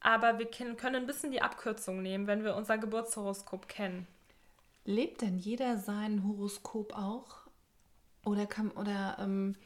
aber 0.00 0.38
wir 0.38 0.50
können 0.50 0.76
ein 0.94 1.06
bisschen 1.06 1.32
die 1.32 1.40
Abkürzung 1.40 2.02
nehmen, 2.02 2.26
wenn 2.26 2.44
wir 2.44 2.54
unser 2.54 2.76
Geburtshoroskop 2.76 3.68
kennen. 3.68 4.06
Lebt 4.84 5.22
denn 5.22 5.38
jeder 5.38 5.78
sein 5.78 6.22
Horoskop 6.26 6.94
auch? 6.94 7.46
Oder 8.26 8.44
kann, 8.44 8.70
oder, 8.72 9.16
ähm, 9.18 9.56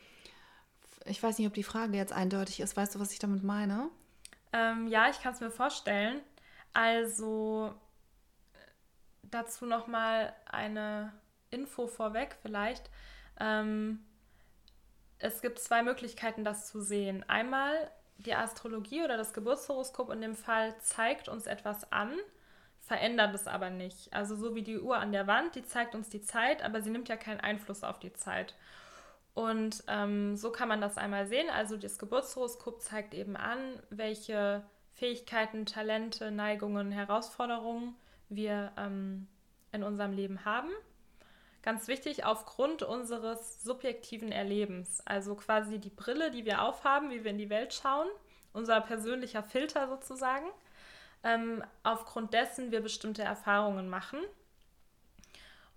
ich 1.04 1.20
weiß 1.20 1.38
nicht, 1.38 1.48
ob 1.48 1.54
die 1.54 1.64
Frage 1.64 1.96
jetzt 1.96 2.12
eindeutig 2.12 2.60
ist. 2.60 2.76
Weißt 2.76 2.94
du, 2.94 3.00
was 3.00 3.12
ich 3.12 3.18
damit 3.18 3.42
meine? 3.42 3.88
Ähm, 4.52 4.86
ja, 4.86 5.10
ich 5.10 5.20
kann 5.20 5.32
es 5.34 5.40
mir 5.40 5.50
vorstellen. 5.50 6.20
Also 6.72 7.74
dazu 9.22 9.66
nochmal 9.66 10.34
eine 10.46 11.12
Info 11.50 11.86
vorweg 11.86 12.36
vielleicht. 12.42 12.90
Ähm, 13.40 14.04
es 15.18 15.40
gibt 15.40 15.58
zwei 15.58 15.82
Möglichkeiten, 15.82 16.44
das 16.44 16.66
zu 16.66 16.80
sehen. 16.80 17.24
Einmal 17.28 17.90
die 18.18 18.34
Astrologie 18.34 19.04
oder 19.04 19.16
das 19.16 19.32
Geburtshoroskop 19.32 20.10
in 20.10 20.20
dem 20.20 20.36
Fall 20.36 20.74
zeigt 20.80 21.28
uns 21.28 21.46
etwas 21.46 21.90
an, 21.92 22.12
verändert 22.80 23.34
es 23.34 23.46
aber 23.46 23.70
nicht. 23.70 24.12
Also 24.12 24.36
so 24.36 24.54
wie 24.54 24.62
die 24.62 24.78
Uhr 24.78 24.96
an 24.96 25.12
der 25.12 25.26
Wand, 25.26 25.54
die 25.54 25.64
zeigt 25.64 25.94
uns 25.94 26.08
die 26.08 26.22
Zeit, 26.22 26.62
aber 26.62 26.80
sie 26.82 26.90
nimmt 26.90 27.08
ja 27.08 27.16
keinen 27.16 27.40
Einfluss 27.40 27.82
auf 27.82 27.98
die 27.98 28.12
Zeit. 28.12 28.54
Und 29.34 29.84
ähm, 29.88 30.36
so 30.36 30.50
kann 30.50 30.68
man 30.68 30.80
das 30.80 30.96
einmal 30.96 31.26
sehen. 31.26 31.50
Also 31.50 31.76
das 31.76 31.98
Geburtshoroskop 31.98 32.80
zeigt 32.80 33.12
eben 33.12 33.36
an, 33.36 33.58
welche 33.90 34.62
Fähigkeiten, 34.96 35.66
Talente, 35.66 36.30
Neigungen, 36.30 36.90
Herausforderungen 36.90 37.94
wir 38.28 38.72
ähm, 38.76 39.28
in 39.72 39.82
unserem 39.82 40.12
Leben 40.12 40.44
haben. 40.44 40.70
Ganz 41.62 41.88
wichtig, 41.88 42.24
aufgrund 42.24 42.82
unseres 42.82 43.62
subjektiven 43.62 44.32
Erlebens. 44.32 45.00
Also 45.06 45.34
quasi 45.34 45.78
die 45.78 45.90
Brille, 45.90 46.30
die 46.30 46.44
wir 46.44 46.62
aufhaben, 46.62 47.10
wie 47.10 47.24
wir 47.24 47.30
in 47.30 47.38
die 47.38 47.50
Welt 47.50 47.74
schauen, 47.74 48.08
unser 48.52 48.80
persönlicher 48.80 49.42
Filter 49.42 49.88
sozusagen 49.88 50.46
ähm, 51.26 51.64
aufgrund 51.82 52.32
dessen 52.32 52.70
wir 52.70 52.80
bestimmte 52.80 53.22
Erfahrungen 53.22 53.88
machen. 53.88 54.20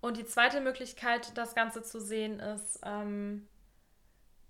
Und 0.00 0.16
die 0.16 0.24
zweite 0.24 0.60
Möglichkeit, 0.60 1.36
das 1.36 1.54
Ganze 1.54 1.82
zu 1.82 2.00
sehen, 2.00 2.40
ist, 2.40 2.80
ähm, 2.84 3.46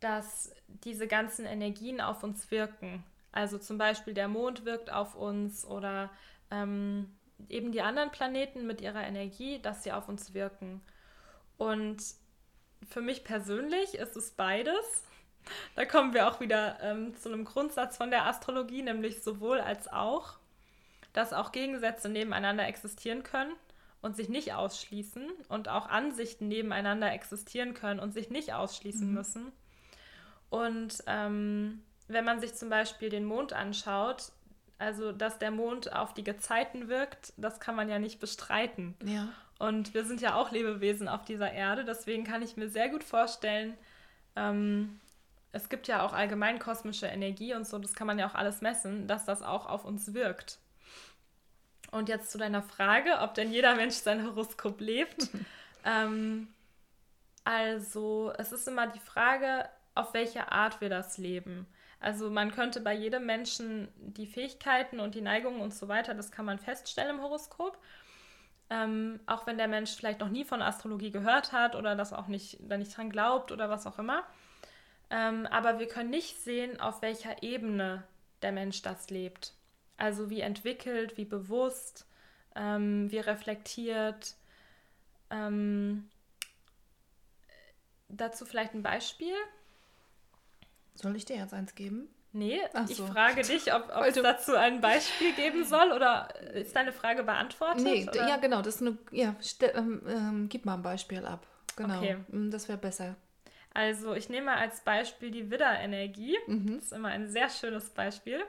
dass 0.01 0.55
diese 0.67 1.09
ganzen 1.09 1.47
Energien 1.47 2.01
auf 2.01 2.23
uns 2.23 2.51
wirken. 2.51 3.03
Also 3.33 3.59
zum 3.59 3.79
Beispiel 3.79 4.15
der 4.15 4.29
Mond 4.29 4.65
wirkt 4.65 4.93
auf 4.93 5.15
uns 5.15 5.65
oder 5.65 6.11
ähm, 6.51 7.17
eben 7.49 7.73
die 7.73 7.83
anderen 7.83 8.11
Planeten 8.11 8.67
mit 8.67 8.81
ihrer 8.81 9.07
Energie, 9.07 9.61
dass 9.61 9.83
sie 9.83 9.93
auf 9.93 10.09
uns 10.09 10.35
wirken. 10.35 10.81
Und 11.57 12.03
für 12.89 13.01
mich 13.01 13.25
persönlich 13.25 13.95
ist 13.95 14.17
es 14.17 14.33
beides. 14.33 15.05
Da 15.75 15.85
kommen 15.85 16.13
wir 16.13 16.29
auch 16.29 16.41
wieder 16.41 16.79
ähm, 16.83 17.15
zu 17.17 17.33
einem 17.33 17.45
Grundsatz 17.45 17.97
von 17.97 18.11
der 18.11 18.27
Astrologie, 18.27 18.83
nämlich 18.83 19.23
sowohl 19.23 19.61
als 19.61 19.91
auch 19.91 20.41
dass 21.13 21.33
auch 21.33 21.53
Gegensätze 21.53 22.09
nebeneinander 22.09 22.67
existieren 22.67 23.23
können 23.23 23.53
und 24.03 24.17
sich 24.17 24.29
nicht 24.29 24.55
ausschließen 24.55 25.29
und 25.49 25.69
auch 25.69 25.89
Ansichten 25.89 26.49
nebeneinander 26.49 27.13
existieren 27.13 27.75
können 27.75 28.01
und 28.01 28.13
sich 28.13 28.31
nicht 28.31 28.55
ausschließen 28.55 29.09
mhm. 29.09 29.15
müssen. 29.15 29.53
Und 30.49 31.03
ähm, 31.07 31.83
wenn 32.13 32.25
man 32.25 32.41
sich 32.41 32.55
zum 32.55 32.69
Beispiel 32.69 33.09
den 33.09 33.25
Mond 33.25 33.53
anschaut, 33.53 34.33
also 34.79 35.13
dass 35.13 35.39
der 35.39 35.51
Mond 35.51 35.93
auf 35.93 36.15
die 36.15 36.25
Gezeiten 36.25 36.89
wirkt, 36.89 37.33
das 37.37 37.61
kann 37.61 37.77
man 37.77 37.89
ja 37.89 37.99
nicht 37.99 38.21
bestreiten. 38.21 38.95
Ja. 39.05 39.29
Und 39.59 39.93
wir 39.95 40.05
sind 40.05 40.21
ja 40.21 40.35
auch 40.35 40.51
Lebewesen 40.51 41.09
auf 41.09 41.25
dieser 41.25 41.53
Erde, 41.53 41.85
deswegen 41.85 42.25
kann 42.25 42.43
ich 42.43 42.57
mir 42.57 42.69
sehr 42.69 42.89
gut 42.89 43.05
vorstellen, 43.05 43.77
ähm, 44.37 45.01
es 45.53 45.69
gibt 45.69 45.89
ja 45.89 46.03
auch 46.03 46.13
allgemein 46.13 46.59
kosmische 46.59 47.07
Energie 47.07 47.55
und 47.55 47.67
so, 47.67 47.79
das 47.79 47.95
kann 47.95 48.07
man 48.07 48.19
ja 48.19 48.29
auch 48.29 48.35
alles 48.35 48.61
messen, 48.61 49.07
dass 49.07 49.25
das 49.25 49.43
auch 49.43 49.67
auf 49.67 49.85
uns 49.85 50.15
wirkt. 50.15 50.59
Und 51.91 52.09
jetzt 52.09 52.31
zu 52.31 52.39
deiner 52.39 52.63
Frage, 52.63 53.19
ob 53.21 53.35
denn 53.35 53.53
jeder 53.53 53.75
Mensch 53.75 53.97
sein 53.97 54.25
Horoskop 54.25 54.81
lebt. 54.81 55.29
ähm, 55.85 56.49
also, 57.45 58.33
es 58.39 58.53
ist 58.53 58.69
immer 58.69 58.87
die 58.87 59.01
Frage, 59.01 59.69
auf 59.95 60.15
welche 60.15 60.53
Art 60.53 60.81
wir 60.81 60.89
das 60.89 61.19
leben. 61.19 61.67
Also 62.01 62.31
man 62.31 62.51
könnte 62.51 62.81
bei 62.81 62.95
jedem 62.95 63.27
Menschen 63.27 63.89
die 63.97 64.27
Fähigkeiten 64.27 65.01
und 65.01 65.15
die 65.15 65.21
Neigungen 65.21 65.61
und 65.61 65.75
so 65.75 65.87
weiter, 65.87 66.15
das 66.15 66.33
kann 66.33 66.47
man 66.47 66.59
feststellen 66.59 67.17
im 67.17 67.23
Horoskop. 67.23 67.79
Ähm, 68.71 69.21
auch 69.27 69.47
wenn 69.47 69.59
der 69.59 69.69
Mensch 69.69 69.95
vielleicht 69.95 70.21
noch 70.21 70.31
nie 70.31 70.45
von 70.45 70.63
Astrologie 70.63 71.11
gehört 71.11 71.53
hat 71.53 71.75
oder 71.77 71.97
das 71.97 72.13
auch 72.13 72.29
nicht, 72.29 72.59
da 72.61 72.77
nicht 72.77 72.97
dran 72.97 73.11
glaubt 73.11 73.53
oder 73.53 73.69
was 73.69 73.87
auch 73.87 73.99
immer. 73.99 74.25
Ähm, 75.11 75.47
aber 75.47 75.79
wir 75.79 75.89
können 75.89 76.11
nicht 76.11 76.41
sehen, 76.41 76.81
auf 76.81 77.03
welcher 77.03 77.43
Ebene 77.43 78.05
der 78.43 78.53
Mensch 78.53 78.81
das 78.81 79.11
lebt. 79.11 79.53
Also 79.97 80.31
wie 80.31 80.41
entwickelt, 80.41 81.19
wie 81.19 81.25
bewusst, 81.25 82.07
ähm, 82.55 83.11
wie 83.11 83.19
reflektiert. 83.19 84.35
Ähm, 85.31 86.09
dazu 88.09 88.47
vielleicht 88.47 88.73
ein 88.75 88.83
Beispiel. 88.83 89.35
Soll 91.01 91.17
ich 91.17 91.25
dir 91.25 91.37
jetzt 91.37 91.55
eins 91.55 91.75
geben? 91.75 92.09
Nee, 92.33 92.61
so. 92.87 93.05
ich 93.05 93.11
frage 93.11 93.43
dich, 93.43 93.73
ob, 93.75 93.91
ob 93.95 94.05
es 94.05 94.15
dazu 94.15 94.55
ein 94.55 94.81
Beispiel 94.81 95.33
geben 95.33 95.65
soll 95.65 95.91
oder 95.93 96.29
ist 96.55 96.77
deine 96.77 96.93
Frage 96.93 97.25
beantwortet? 97.25 97.83
Nee, 97.83 98.07
oder? 98.09 98.29
ja, 98.29 98.37
genau. 98.37 98.63
Das 98.63 98.77
ist 98.77 98.83
eine, 98.83 98.99
ja, 99.11 99.35
ähm, 99.75 100.03
ähm, 100.07 100.49
gib 100.49 100.65
mal 100.65 100.75
ein 100.75 100.83
Beispiel 100.83 101.25
ab. 101.25 101.45
Genau. 101.75 101.99
Okay. 101.99 102.19
Mm, 102.29 102.51
das 102.51 102.69
wäre 102.69 102.79
besser. 102.79 103.17
Also, 103.73 104.15
ich 104.15 104.29
nehme 104.29 104.53
als 104.53 104.81
Beispiel 104.83 105.31
die 105.31 105.51
Widderenergie. 105.51 106.37
Mhm. 106.47 106.77
Das 106.77 106.85
ist 106.85 106.93
immer 106.93 107.09
ein 107.09 107.29
sehr 107.29 107.49
schönes 107.49 107.91
Beispiel. 107.91 108.41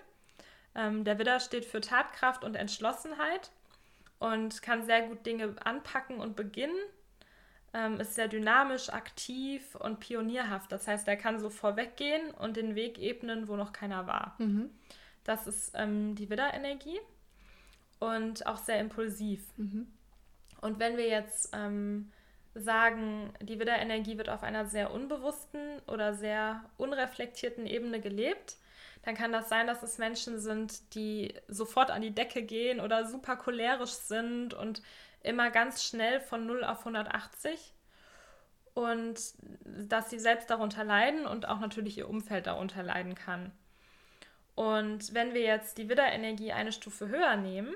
Ähm, 0.76 1.04
der 1.04 1.18
Widder 1.18 1.40
steht 1.40 1.66
für 1.66 1.82
Tatkraft 1.82 2.44
und 2.44 2.56
Entschlossenheit 2.56 3.50
und 4.20 4.62
kann 4.62 4.86
sehr 4.86 5.08
gut 5.08 5.26
Dinge 5.26 5.56
anpacken 5.64 6.20
und 6.20 6.36
beginnen. 6.36 6.78
Ähm, 7.74 8.00
ist 8.02 8.16
sehr 8.16 8.28
dynamisch, 8.28 8.90
aktiv 8.90 9.76
und 9.76 10.00
pionierhaft. 10.02 10.72
Das 10.72 10.88
heißt, 10.88 11.08
er 11.08 11.16
kann 11.16 11.40
so 11.40 11.50
vorweggehen 11.50 12.32
und 12.32 12.58
den 12.58 12.76
Weg 12.76 13.00
ebnen, 13.00 13.48
wo 13.48 13.56
noch 13.56 13.72
keiner 13.72 14.08
war. 14.08 14.36
Mhm. 14.40 14.70
Das 15.24 15.48
ist 15.48 15.72
ähm, 15.76 16.16
die 16.16 16.30
Widderenergie 16.30 17.00
und 18.00 18.46
auch 18.46 18.58
sehr 18.58 18.80
impulsiv. 18.80 19.42
Mhm. 19.56 19.88
Und 20.60 20.80
wenn 20.80 20.98
wir 20.98 21.08
jetzt 21.08 21.52
ähm, 21.54 22.12
sagen, 22.54 23.34
die 23.42 23.60
Widderenergie 23.60 24.18
wird 24.18 24.30
auf 24.30 24.44
einer 24.44 24.66
sehr 24.66 24.92
unbewussten 24.92 25.80
oder 25.88 26.14
sehr 26.14 26.64
unreflektierten 26.78 27.66
Ebene 27.66 28.02
gelebt, 28.02 28.58
dann 29.04 29.16
kann 29.16 29.32
das 29.32 29.50
sein, 29.50 29.68
dass 29.68 29.82
es 29.82 29.98
Menschen 29.98 30.40
sind, 30.40 30.94
die 30.94 31.34
sofort 31.48 31.90
an 31.90 32.02
die 32.02 32.14
Decke 32.14 32.44
gehen 32.44 32.80
oder 32.80 33.08
super 33.08 33.36
cholerisch 33.36 33.92
sind 33.92 34.54
und 34.54 34.82
immer 35.24 35.52
ganz 35.52 35.84
schnell 35.84 36.20
von 36.20 36.46
0 36.46 36.64
auf 36.64 36.80
180 36.80 37.74
und 38.74 39.20
dass 39.66 40.10
sie 40.10 40.20
selbst 40.20 40.50
darunter 40.50 40.84
leiden 40.84 41.26
und 41.26 41.48
auch 41.48 41.60
natürlich 41.60 41.98
ihr 41.98 42.10
Umfeld 42.10 42.48
darunter 42.48 42.84
leiden 42.84 43.16
kann. 43.16 43.52
Und 44.56 45.14
wenn 45.14 45.34
wir 45.34 45.42
jetzt 45.42 45.78
die 45.78 45.90
Widderenergie 45.90 46.52
eine 46.52 46.72
Stufe 46.72 47.08
höher 47.08 47.36
nehmen, 47.36 47.74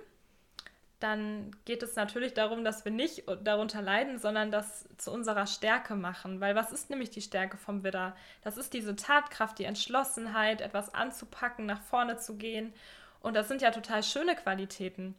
dann 0.99 1.51
geht 1.65 1.83
es 1.83 1.95
natürlich 1.95 2.33
darum, 2.33 2.63
dass 2.63 2.85
wir 2.85 2.91
nicht 2.91 3.25
darunter 3.43 3.81
leiden, 3.81 4.17
sondern 4.17 4.49
das 4.49 4.87
zu 4.97 5.11
unserer 5.11 5.45
Stärke 5.45 5.95
machen. 5.95 6.39
Weil 6.39 6.55
was 6.55 6.71
ist 6.71 6.89
nämlich 6.89 7.09
die 7.09 7.21
Stärke 7.21 7.57
vom 7.57 7.83
Widder? 7.83 8.15
Das 8.43 8.57
ist 8.57 8.73
diese 8.73 8.95
Tatkraft, 8.95 9.59
die 9.59 9.65
Entschlossenheit, 9.65 10.61
etwas 10.61 10.93
anzupacken, 10.93 11.65
nach 11.65 11.81
vorne 11.81 12.17
zu 12.17 12.37
gehen. 12.37 12.73
Und 13.21 13.35
das 13.35 13.47
sind 13.47 13.61
ja 13.61 13.71
total 13.71 14.03
schöne 14.03 14.35
Qualitäten. 14.35 15.15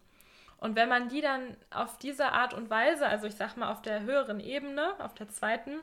Und 0.66 0.74
wenn 0.74 0.88
man 0.88 1.08
die 1.08 1.20
dann 1.20 1.56
auf 1.70 1.96
diese 1.96 2.32
Art 2.32 2.52
und 2.52 2.70
Weise, 2.70 3.06
also 3.06 3.28
ich 3.28 3.36
sag 3.36 3.56
mal 3.56 3.70
auf 3.70 3.82
der 3.82 4.00
höheren 4.00 4.40
Ebene, 4.40 4.94
auf 4.98 5.14
der 5.14 5.28
zweiten, 5.28 5.78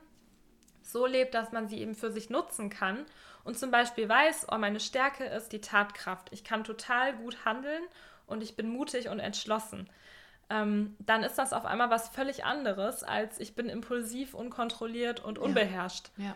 so 0.81 1.05
lebt, 1.05 1.35
dass 1.35 1.53
man 1.53 1.69
sie 1.69 1.79
eben 1.79 1.95
für 1.95 2.11
sich 2.11 2.29
nutzen 2.29 2.69
kann 2.69 3.05
und 3.45 3.57
zum 3.57 3.71
Beispiel 3.71 4.09
weiß, 4.09 4.47
oh, 4.51 4.57
meine 4.57 4.81
Stärke 4.81 5.23
ist 5.23 5.53
die 5.53 5.61
Tatkraft. 5.61 6.27
Ich 6.33 6.43
kann 6.43 6.65
total 6.65 7.15
gut 7.15 7.45
handeln 7.45 7.81
und 8.27 8.43
ich 8.43 8.57
bin 8.57 8.67
mutig 8.67 9.07
und 9.07 9.21
entschlossen. 9.21 9.89
Ähm, 10.49 10.97
dann 10.99 11.23
ist 11.23 11.35
das 11.35 11.53
auf 11.53 11.63
einmal 11.63 11.89
was 11.89 12.09
völlig 12.09 12.43
anderes, 12.43 13.03
als 13.03 13.39
ich 13.39 13.55
bin 13.55 13.69
impulsiv, 13.69 14.33
unkontrolliert 14.33 15.21
und 15.21 15.39
unbeherrscht. 15.39 16.09
Ja. 16.17 16.25
ja. 16.25 16.35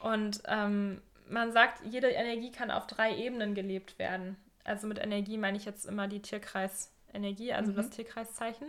Und 0.00 0.40
ähm, 0.46 1.02
man 1.28 1.52
sagt, 1.52 1.82
jede 1.84 2.08
Energie 2.08 2.52
kann 2.52 2.70
auf 2.70 2.86
drei 2.86 3.14
Ebenen 3.18 3.54
gelebt 3.54 3.98
werden. 3.98 4.38
Also 4.64 4.86
mit 4.86 4.98
Energie 4.98 5.36
meine 5.36 5.58
ich 5.58 5.66
jetzt 5.66 5.84
immer 5.84 6.08
die 6.08 6.22
Tierkreisenergie, 7.10 7.52
also 7.52 7.72
mhm. 7.72 7.76
das 7.76 7.90
Tierkreiszeichen. 7.90 8.68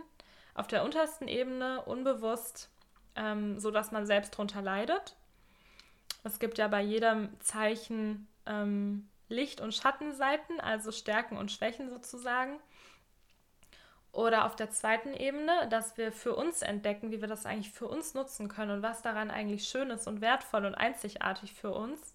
Auf 0.54 0.66
der 0.66 0.84
untersten 0.84 1.28
Ebene 1.28 1.82
unbewusst, 1.82 2.70
ähm, 3.16 3.58
so 3.58 3.70
dass 3.70 3.90
man 3.90 4.06
selbst 4.06 4.30
drunter 4.30 4.62
leidet. 4.62 5.16
Es 6.24 6.38
gibt 6.38 6.58
ja 6.58 6.68
bei 6.68 6.82
jedem 6.82 7.28
Zeichen 7.40 8.28
ähm, 8.46 9.08
Licht- 9.28 9.60
und 9.60 9.74
Schattenseiten, 9.74 10.60
also 10.60 10.92
Stärken 10.92 11.36
und 11.36 11.50
Schwächen 11.50 11.88
sozusagen. 11.88 12.58
Oder 14.12 14.44
auf 14.44 14.56
der 14.56 14.70
zweiten 14.70 15.14
Ebene, 15.14 15.68
dass 15.70 15.96
wir 15.96 16.12
für 16.12 16.36
uns 16.36 16.60
entdecken, 16.60 17.10
wie 17.10 17.22
wir 17.22 17.28
das 17.28 17.46
eigentlich 17.46 17.72
für 17.72 17.88
uns 17.88 18.12
nutzen 18.12 18.48
können 18.48 18.70
und 18.72 18.82
was 18.82 19.00
daran 19.00 19.30
eigentlich 19.30 19.64
schön 19.64 19.88
ist 19.88 20.06
und 20.06 20.20
wertvoll 20.20 20.66
und 20.66 20.74
einzigartig 20.74 21.54
für 21.54 21.70
uns. 21.70 22.14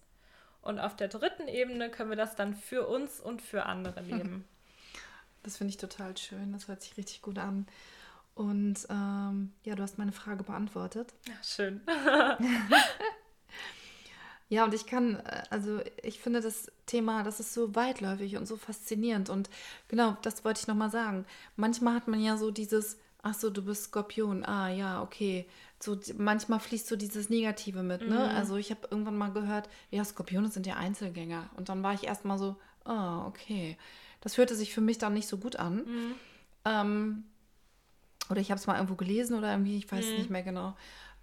Und 0.62 0.78
auf 0.78 0.94
der 0.94 1.08
dritten 1.08 1.48
Ebene 1.48 1.90
können 1.90 2.10
wir 2.10 2.16
das 2.16 2.36
dann 2.36 2.54
für 2.54 2.86
uns 2.86 3.18
und 3.18 3.42
für 3.42 3.66
andere 3.66 4.00
leben. 4.02 4.44
Das 5.42 5.56
finde 5.56 5.70
ich 5.70 5.76
total 5.76 6.16
schön. 6.16 6.52
Das 6.52 6.68
hört 6.68 6.82
sich 6.82 6.96
richtig 6.96 7.22
gut 7.22 7.38
an. 7.38 7.66
Und 8.34 8.86
ähm, 8.88 9.52
ja, 9.64 9.74
du 9.74 9.82
hast 9.82 9.98
meine 9.98 10.12
Frage 10.12 10.44
beantwortet. 10.44 11.12
Ja, 11.26 11.34
schön. 11.42 11.80
Ja, 14.50 14.64
und 14.64 14.72
ich 14.72 14.86
kann, 14.86 15.16
äh, 15.16 15.42
also 15.50 15.80
ich 16.02 16.20
finde 16.20 16.40
das 16.40 16.72
Thema, 16.86 17.22
das 17.22 17.40
ist 17.40 17.52
so 17.52 17.74
weitläufig 17.74 18.36
und 18.36 18.46
so 18.46 18.56
faszinierend. 18.56 19.28
Und 19.28 19.50
genau, 19.88 20.16
das 20.22 20.44
wollte 20.44 20.60
ich 20.60 20.66
nochmal 20.66 20.90
sagen. 20.90 21.26
Manchmal 21.56 21.94
hat 21.94 22.08
man 22.08 22.20
ja 22.20 22.36
so 22.36 22.50
dieses, 22.50 22.98
ach 23.22 23.34
so, 23.34 23.50
du 23.50 23.62
bist 23.62 23.84
Skorpion, 23.84 24.44
ah 24.44 24.70
ja, 24.70 25.02
okay. 25.02 25.46
So, 25.80 25.98
manchmal 26.16 26.60
fließt 26.60 26.88
so 26.88 26.96
dieses 26.96 27.28
Negative 27.28 27.82
mit, 27.82 28.00
ne? 28.00 28.14
Mhm. 28.14 28.36
Also 28.36 28.56
ich 28.56 28.70
habe 28.70 28.88
irgendwann 28.90 29.18
mal 29.18 29.32
gehört, 29.32 29.68
ja, 29.90 30.04
Skorpione 30.04 30.48
sind 30.48 30.66
ja 30.66 30.76
Einzelgänger. 30.76 31.50
Und 31.56 31.68
dann 31.68 31.82
war 31.82 31.92
ich 31.92 32.04
erstmal 32.04 32.38
so, 32.38 32.56
ah, 32.84 33.26
okay. 33.26 33.76
Das 34.20 34.36
hörte 34.36 34.54
sich 34.54 34.74
für 34.74 34.80
mich 34.80 34.98
dann 34.98 35.14
nicht 35.14 35.28
so 35.28 35.38
gut 35.38 35.56
an. 35.56 35.76
Mhm. 35.76 36.14
Ähm, 36.64 37.24
oder 38.30 38.40
ich 38.40 38.50
habe 38.50 38.60
es 38.60 38.66
mal 38.66 38.74
irgendwo 38.74 38.96
gelesen 38.96 39.36
oder 39.36 39.50
irgendwie, 39.50 39.76
ich 39.76 39.90
weiß 39.90 40.06
mhm. 40.06 40.12
nicht 40.12 40.30
mehr 40.30 40.42
genau. 40.42 40.76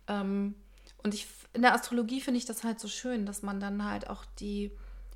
Ähm, 0.07 0.55
und 1.03 1.13
ich, 1.13 1.27
in 1.53 1.61
der 1.61 1.73
Astrologie 1.73 2.21
finde 2.21 2.39
ich 2.39 2.45
das 2.45 2.63
halt 2.63 2.79
so 2.79 2.87
schön, 2.87 3.25
dass 3.25 3.43
man 3.43 3.59
dann 3.59 3.85
halt 3.85 4.09
auch 4.09 4.25
die 4.39 4.71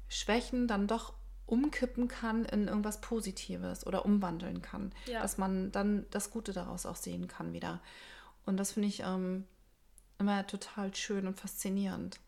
Schwächen 0.07 0.67
dann 0.67 0.87
doch 0.87 1.13
umkippen 1.45 2.07
kann 2.07 2.45
in 2.45 2.67
irgendwas 2.67 3.01
Positives 3.01 3.85
oder 3.87 4.05
umwandeln 4.05 4.61
kann. 4.61 4.91
Ja. 5.07 5.21
Dass 5.21 5.37
man 5.37 5.71
dann 5.71 6.05
das 6.11 6.29
Gute 6.29 6.53
daraus 6.53 6.85
auch 6.85 6.95
sehen 6.95 7.27
kann 7.27 7.53
wieder. 7.53 7.81
Und 8.45 8.57
das 8.57 8.73
finde 8.73 8.87
ich 8.87 9.01
ähm, 9.01 9.45
immer 10.19 10.45
total 10.45 10.95
schön 10.95 11.25
und 11.25 11.39
faszinierend. 11.39 12.19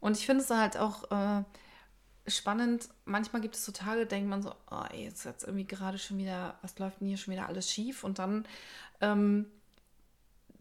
Und 0.00 0.16
ich 0.16 0.26
finde 0.26 0.42
es 0.42 0.50
halt 0.50 0.76
auch 0.76 1.10
äh, 1.12 1.44
spannend. 2.26 2.88
Manchmal 3.04 3.42
gibt 3.42 3.54
es 3.56 3.64
so 3.64 3.72
Tage, 3.72 4.06
denkt 4.06 4.28
man 4.28 4.42
so, 4.42 4.54
oh, 4.70 4.84
ey, 4.90 5.04
jetzt 5.04 5.24
jetzt 5.24 5.44
irgendwie 5.44 5.66
gerade 5.66 5.98
schon 5.98 6.18
wieder, 6.18 6.58
was 6.62 6.78
läuft 6.78 7.00
denn 7.00 7.08
hier 7.08 7.16
schon 7.16 7.32
wieder 7.32 7.48
alles 7.48 7.70
schief? 7.70 8.04
Und 8.04 8.18
dann, 8.18 8.46
ähm, 9.00 9.46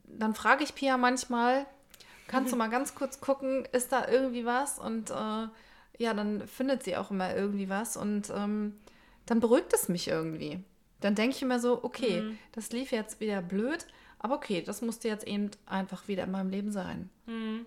dann 0.06 0.34
frage 0.34 0.64
ich 0.64 0.76
Pia 0.76 0.98
manchmal, 0.98 1.66
kannst 2.28 2.52
du 2.52 2.58
mal 2.58 2.70
ganz 2.70 2.96
kurz 2.96 3.20
gucken, 3.20 3.66
ist 3.72 3.92
da 3.92 4.08
irgendwie 4.08 4.46
was? 4.46 4.80
Und 4.80 5.12
äh, 5.12 5.48
ja, 5.98 6.14
dann 6.16 6.48
findet 6.48 6.84
sie 6.84 6.98
auch 6.98 7.12
immer 7.12 7.36
irgendwie 7.36 7.70
was 7.70 7.98
und 7.98 8.32
ähm, 8.36 8.80
dann 9.26 9.40
beruhigt 9.40 9.74
es 9.74 9.88
mich 9.88 10.08
irgendwie. 10.08 10.64
Dann 11.00 11.16
denke 11.16 11.36
ich 11.36 11.42
immer 11.42 11.60
so, 11.60 11.84
okay, 11.84 12.22
mhm. 12.22 12.38
das 12.54 12.72
lief 12.72 12.92
jetzt 12.92 13.20
wieder 13.20 13.42
blöd, 13.42 13.86
aber 14.20 14.36
okay, 14.36 14.62
das 14.62 14.82
musste 14.82 15.08
jetzt 15.08 15.28
eben 15.28 15.52
einfach 15.66 16.08
wieder 16.08 16.24
in 16.24 16.32
meinem 16.32 16.50
Leben 16.50 16.72
sein. 16.72 17.10
Mhm. 17.26 17.66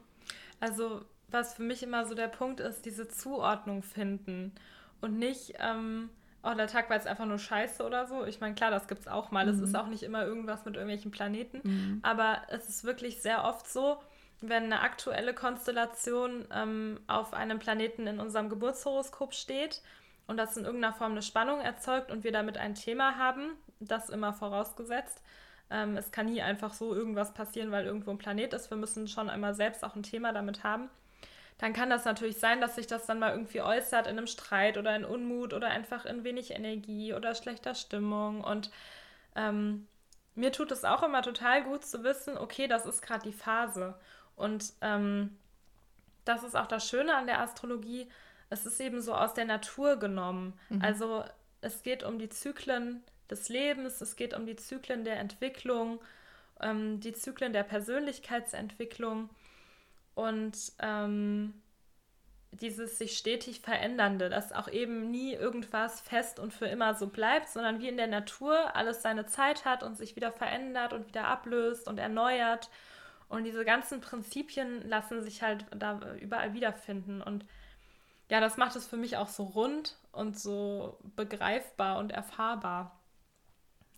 Also, 0.60 1.02
was 1.34 1.54
für 1.54 1.62
mich 1.62 1.82
immer 1.82 2.06
so 2.06 2.14
der 2.14 2.28
Punkt 2.28 2.60
ist, 2.60 2.86
diese 2.86 3.08
Zuordnung 3.08 3.82
finden 3.82 4.52
und 5.00 5.18
nicht, 5.18 5.54
ähm, 5.58 6.08
oh, 6.42 6.54
der 6.54 6.68
Tag 6.68 6.88
war 6.88 6.96
jetzt 6.96 7.06
einfach 7.06 7.26
nur 7.26 7.38
scheiße 7.38 7.84
oder 7.84 8.06
so. 8.06 8.24
Ich 8.24 8.40
meine, 8.40 8.54
klar, 8.54 8.70
das 8.70 8.88
gibt 8.88 9.02
es 9.02 9.08
auch 9.08 9.30
mal. 9.30 9.48
Es 9.48 9.58
mhm. 9.58 9.64
ist 9.64 9.76
auch 9.76 9.88
nicht 9.88 10.02
immer 10.02 10.24
irgendwas 10.24 10.64
mit 10.64 10.76
irgendwelchen 10.76 11.10
Planeten, 11.10 11.60
mhm. 11.62 12.00
aber 12.02 12.38
es 12.48 12.68
ist 12.68 12.84
wirklich 12.84 13.20
sehr 13.20 13.44
oft 13.44 13.68
so, 13.68 13.98
wenn 14.40 14.64
eine 14.64 14.80
aktuelle 14.80 15.34
Konstellation 15.34 16.46
ähm, 16.52 17.00
auf 17.06 17.34
einem 17.34 17.58
Planeten 17.58 18.06
in 18.06 18.20
unserem 18.20 18.48
Geburtshoroskop 18.48 19.34
steht 19.34 19.82
und 20.26 20.36
das 20.36 20.56
in 20.56 20.64
irgendeiner 20.64 20.94
Form 20.94 21.12
eine 21.12 21.22
Spannung 21.22 21.60
erzeugt 21.60 22.10
und 22.10 22.24
wir 22.24 22.32
damit 22.32 22.56
ein 22.56 22.74
Thema 22.74 23.16
haben, 23.18 23.52
das 23.80 24.10
immer 24.10 24.32
vorausgesetzt. 24.32 25.22
Ähm, 25.70 25.96
es 25.96 26.12
kann 26.12 26.26
nie 26.26 26.42
einfach 26.42 26.74
so 26.74 26.94
irgendwas 26.94 27.32
passieren, 27.32 27.70
weil 27.70 27.86
irgendwo 27.86 28.10
ein 28.10 28.18
Planet 28.18 28.52
ist. 28.52 28.70
Wir 28.70 28.76
müssen 28.76 29.08
schon 29.08 29.30
einmal 29.30 29.54
selbst 29.54 29.84
auch 29.84 29.96
ein 29.96 30.02
Thema 30.02 30.32
damit 30.32 30.62
haben. 30.62 30.90
Dann 31.58 31.72
kann 31.72 31.90
das 31.90 32.04
natürlich 32.04 32.38
sein, 32.38 32.60
dass 32.60 32.74
sich 32.74 32.86
das 32.86 33.06
dann 33.06 33.20
mal 33.20 33.30
irgendwie 33.30 33.60
äußert 33.60 34.06
in 34.06 34.18
einem 34.18 34.26
Streit 34.26 34.76
oder 34.76 34.94
in 34.96 35.04
Unmut 35.04 35.54
oder 35.54 35.68
einfach 35.68 36.04
in 36.04 36.24
wenig 36.24 36.50
Energie 36.50 37.14
oder 37.14 37.34
schlechter 37.34 37.74
Stimmung. 37.74 38.42
Und 38.42 38.70
ähm, 39.36 39.86
mir 40.34 40.50
tut 40.50 40.72
es 40.72 40.84
auch 40.84 41.02
immer 41.02 41.22
total 41.22 41.62
gut 41.62 41.84
zu 41.84 42.02
wissen, 42.02 42.36
okay, 42.36 42.66
das 42.66 42.86
ist 42.86 43.02
gerade 43.02 43.22
die 43.22 43.32
Phase. 43.32 43.94
Und 44.36 44.72
ähm, 44.80 45.38
das 46.24 46.42
ist 46.42 46.56
auch 46.56 46.66
das 46.66 46.88
Schöne 46.88 47.14
an 47.14 47.26
der 47.26 47.40
Astrologie. 47.40 48.08
Es 48.50 48.66
ist 48.66 48.80
eben 48.80 49.00
so 49.00 49.14
aus 49.14 49.34
der 49.34 49.44
Natur 49.44 49.96
genommen. 49.96 50.58
Mhm. 50.70 50.82
Also 50.82 51.24
es 51.60 51.82
geht 51.82 52.02
um 52.02 52.18
die 52.18 52.28
Zyklen 52.28 53.02
des 53.30 53.48
Lebens, 53.48 54.00
es 54.00 54.16
geht 54.16 54.34
um 54.34 54.46
die 54.46 54.56
Zyklen 54.56 55.04
der 55.04 55.18
Entwicklung, 55.18 56.00
ähm, 56.60 57.00
die 57.00 57.12
Zyklen 57.12 57.52
der 57.52 57.62
Persönlichkeitsentwicklung 57.62 59.30
und 60.14 60.56
ähm, 60.80 61.54
dieses 62.60 62.98
sich 62.98 63.16
stetig 63.16 63.60
verändernde, 63.60 64.28
dass 64.28 64.52
auch 64.52 64.68
eben 64.68 65.10
nie 65.10 65.32
irgendwas 65.32 66.00
fest 66.00 66.38
und 66.38 66.52
für 66.52 66.66
immer 66.66 66.94
so 66.94 67.08
bleibt, 67.08 67.48
sondern 67.48 67.80
wie 67.80 67.88
in 67.88 67.96
der 67.96 68.06
Natur 68.06 68.76
alles 68.76 69.02
seine 69.02 69.26
Zeit 69.26 69.64
hat 69.64 69.82
und 69.82 69.96
sich 69.96 70.16
wieder 70.16 70.32
verändert 70.32 70.92
und 70.92 71.08
wieder 71.08 71.26
ablöst 71.26 71.88
und 71.88 71.98
erneuert. 71.98 72.70
Und 73.28 73.44
diese 73.44 73.64
ganzen 73.64 74.00
Prinzipien 74.00 74.88
lassen 74.88 75.22
sich 75.22 75.42
halt 75.42 75.66
da 75.76 76.00
überall 76.20 76.52
wiederfinden. 76.52 77.20
Und 77.22 77.44
ja, 78.28 78.40
das 78.40 78.56
macht 78.56 78.76
es 78.76 78.86
für 78.86 78.96
mich 78.96 79.16
auch 79.16 79.28
so 79.28 79.44
rund 79.44 79.96
und 80.12 80.38
so 80.38 80.98
begreifbar 81.16 81.98
und 81.98 82.12
erfahrbar. 82.12 83.00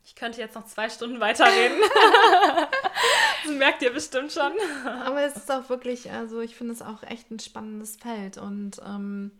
Ich 0.05 0.15
könnte 0.15 0.41
jetzt 0.41 0.55
noch 0.55 0.67
zwei 0.67 0.89
Stunden 0.89 1.21
weiterreden. 1.21 1.79
das 3.47 3.57
merkt 3.57 3.83
ihr 3.83 3.93
bestimmt 3.93 4.33
schon. 4.33 4.53
Aber 4.85 5.23
es 5.23 5.37
ist 5.37 5.51
auch 5.51 5.69
wirklich, 5.69 6.11
also 6.11 6.41
ich 6.41 6.57
finde 6.57 6.73
es 6.73 6.83
auch 6.83 7.03
echt 7.03 7.31
ein 7.31 7.39
spannendes 7.39 7.97
Feld. 7.97 8.39
Und 8.39 8.81
ähm, 8.85 9.33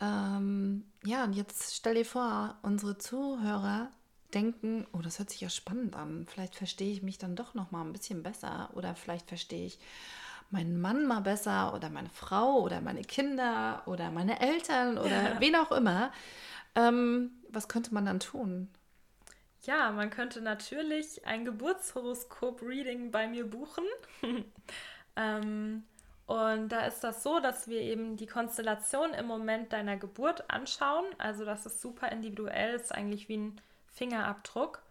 ähm, 0.00 0.84
ja, 1.04 1.24
und 1.24 1.34
jetzt 1.34 1.74
stell 1.74 1.94
dir 1.94 2.04
vor, 2.04 2.56
unsere 2.62 2.98
Zuhörer 2.98 3.90
denken, 4.34 4.86
oh, 4.92 5.00
das 5.02 5.18
hört 5.18 5.30
sich 5.30 5.40
ja 5.40 5.48
spannend 5.48 5.96
an. 5.96 6.26
Vielleicht 6.28 6.54
verstehe 6.54 6.92
ich 6.92 7.02
mich 7.02 7.18
dann 7.18 7.36
doch 7.36 7.54
noch 7.54 7.70
mal 7.70 7.82
ein 7.82 7.92
bisschen 7.92 8.22
besser 8.22 8.70
oder 8.74 8.94
vielleicht 8.94 9.28
verstehe 9.28 9.66
ich 9.66 9.78
meinen 10.50 10.80
Mann 10.80 11.06
mal 11.06 11.20
besser 11.20 11.74
oder 11.74 11.90
meine 11.90 12.10
Frau 12.10 12.60
oder 12.60 12.80
meine 12.80 13.02
Kinder 13.02 13.82
oder 13.86 14.10
meine 14.10 14.40
Eltern 14.40 14.98
oder 14.98 15.34
ja. 15.34 15.36
wen 15.40 15.56
auch 15.56 15.72
immer. 15.72 16.12
Ähm, 16.74 17.32
was 17.48 17.68
könnte 17.68 17.92
man 17.94 18.06
dann 18.06 18.20
tun? 18.20 18.68
Ja, 19.62 19.90
man 19.90 20.10
könnte 20.10 20.40
natürlich 20.40 21.26
ein 21.26 21.44
Geburtshoroskop-Reading 21.44 23.10
bei 23.10 23.26
mir 23.26 23.44
buchen. 23.44 23.84
ähm, 25.16 25.84
und 26.26 26.68
da 26.70 26.86
ist 26.86 27.00
das 27.00 27.22
so, 27.22 27.40
dass 27.40 27.68
wir 27.68 27.80
eben 27.80 28.16
die 28.16 28.26
Konstellation 28.26 29.12
im 29.12 29.26
Moment 29.26 29.72
deiner 29.72 29.96
Geburt 29.96 30.48
anschauen. 30.48 31.04
Also 31.18 31.44
das 31.44 31.66
ist 31.66 31.80
super 31.80 32.10
individuell, 32.10 32.74
ist 32.74 32.94
eigentlich 32.94 33.28
wie 33.28 33.36
ein 33.36 33.60
Fingerabdruck. 33.88 34.82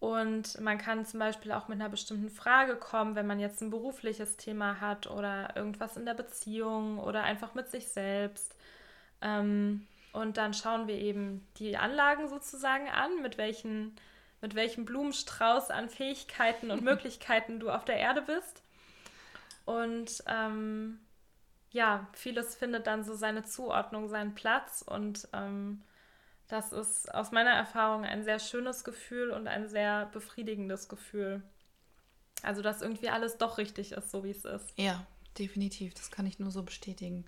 Und 0.00 0.60
man 0.60 0.78
kann 0.78 1.06
zum 1.06 1.20
Beispiel 1.20 1.52
auch 1.52 1.68
mit 1.68 1.80
einer 1.80 1.88
bestimmten 1.88 2.30
Frage 2.30 2.74
kommen, 2.74 3.14
wenn 3.14 3.26
man 3.26 3.38
jetzt 3.38 3.60
ein 3.60 3.70
berufliches 3.70 4.36
Thema 4.36 4.80
hat 4.80 5.06
oder 5.06 5.54
irgendwas 5.54 5.96
in 5.96 6.06
der 6.06 6.14
Beziehung 6.14 6.98
oder 6.98 7.22
einfach 7.22 7.54
mit 7.54 7.70
sich 7.70 7.86
selbst. 7.86 8.56
Ähm, 9.20 9.86
und 10.12 10.36
dann 10.36 10.54
schauen 10.54 10.86
wir 10.86 10.96
eben 10.96 11.46
die 11.56 11.76
Anlagen 11.76 12.28
sozusagen 12.28 12.88
an, 12.88 13.22
mit 13.22 13.38
welchen, 13.38 13.96
mit 14.40 14.54
welchem 14.54 14.84
Blumenstrauß 14.84 15.70
an 15.70 15.88
Fähigkeiten 15.88 16.70
und 16.70 16.82
Möglichkeiten 16.84 17.60
du 17.60 17.70
auf 17.70 17.84
der 17.84 17.96
Erde 17.96 18.22
bist. 18.22 18.62
Und 19.64 20.22
ähm, 20.26 21.00
ja, 21.70 22.06
vieles 22.12 22.54
findet 22.54 22.86
dann 22.86 23.04
so 23.04 23.14
seine 23.14 23.44
Zuordnung, 23.44 24.08
seinen 24.08 24.34
Platz. 24.34 24.82
Und 24.86 25.28
ähm, 25.32 25.82
das 26.48 26.72
ist 26.72 27.12
aus 27.14 27.32
meiner 27.32 27.52
Erfahrung 27.52 28.04
ein 28.04 28.22
sehr 28.22 28.38
schönes 28.38 28.84
Gefühl 28.84 29.30
und 29.30 29.48
ein 29.48 29.68
sehr 29.68 30.06
befriedigendes 30.06 30.88
Gefühl. 30.88 31.42
Also, 32.42 32.60
dass 32.60 32.82
irgendwie 32.82 33.08
alles 33.08 33.38
doch 33.38 33.56
richtig 33.56 33.92
ist, 33.92 34.10
so 34.10 34.24
wie 34.24 34.30
es 34.30 34.44
ist. 34.44 34.74
Ja, 34.76 35.06
definitiv. 35.38 35.94
Das 35.94 36.10
kann 36.10 36.26
ich 36.26 36.38
nur 36.38 36.50
so 36.50 36.62
bestätigen, 36.62 37.24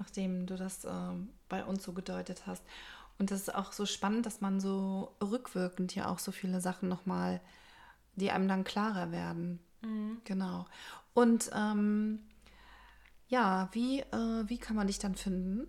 nachdem 0.00 0.46
du 0.46 0.56
das 0.56 0.84
ähm, 0.84 1.28
bei 1.48 1.64
uns 1.64 1.84
so 1.84 1.92
gedeutet 1.92 2.46
hast. 2.46 2.64
Und 3.18 3.30
das 3.30 3.42
ist 3.42 3.54
auch 3.54 3.72
so 3.72 3.86
spannend, 3.86 4.26
dass 4.26 4.40
man 4.40 4.58
so 4.60 5.14
rückwirkend 5.22 5.94
ja 5.94 6.08
auch 6.08 6.18
so 6.18 6.32
viele 6.32 6.60
Sachen 6.60 6.88
nochmal, 6.88 7.40
die 8.16 8.30
einem 8.30 8.48
dann 8.48 8.64
klarer 8.64 9.12
werden. 9.12 9.60
Mhm. 9.82 10.22
Genau. 10.24 10.66
Und 11.12 11.50
ähm, 11.54 12.20
ja, 13.28 13.68
wie, 13.72 14.00
äh, 14.00 14.48
wie 14.48 14.58
kann 14.58 14.74
man 14.74 14.86
dich 14.86 14.98
dann 14.98 15.14
finden? 15.14 15.68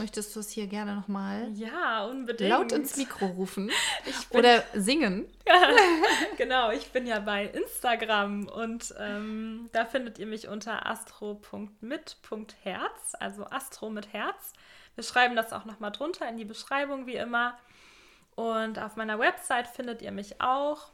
Möchtest 0.00 0.34
du 0.34 0.40
es 0.40 0.50
hier 0.50 0.66
gerne 0.66 0.96
nochmal 0.96 1.48
ja, 1.52 2.04
unbedingt. 2.06 2.50
laut 2.50 2.72
ins 2.72 2.96
Mikro 2.96 3.26
rufen 3.26 3.70
oder 4.30 4.64
singen? 4.74 5.30
genau, 6.38 6.70
ich 6.70 6.90
bin 6.90 7.06
ja 7.06 7.20
bei 7.20 7.44
Instagram 7.44 8.48
und 8.48 8.94
ähm, 8.98 9.68
da 9.72 9.84
findet 9.84 10.18
ihr 10.18 10.26
mich 10.26 10.48
unter 10.48 10.86
astro.mit.herz, 10.86 13.14
also 13.20 13.44
Astro 13.44 13.90
mit 13.90 14.12
Herz. 14.12 14.54
Wir 14.94 15.04
schreiben 15.04 15.36
das 15.36 15.52
auch 15.52 15.66
nochmal 15.66 15.92
drunter 15.92 16.26
in 16.28 16.38
die 16.38 16.44
Beschreibung, 16.44 17.06
wie 17.06 17.16
immer. 17.16 17.58
Und 18.34 18.78
auf 18.78 18.96
meiner 18.96 19.18
Website 19.18 19.68
findet 19.68 20.02
ihr 20.02 20.12
mich 20.12 20.40
auch. 20.40 20.90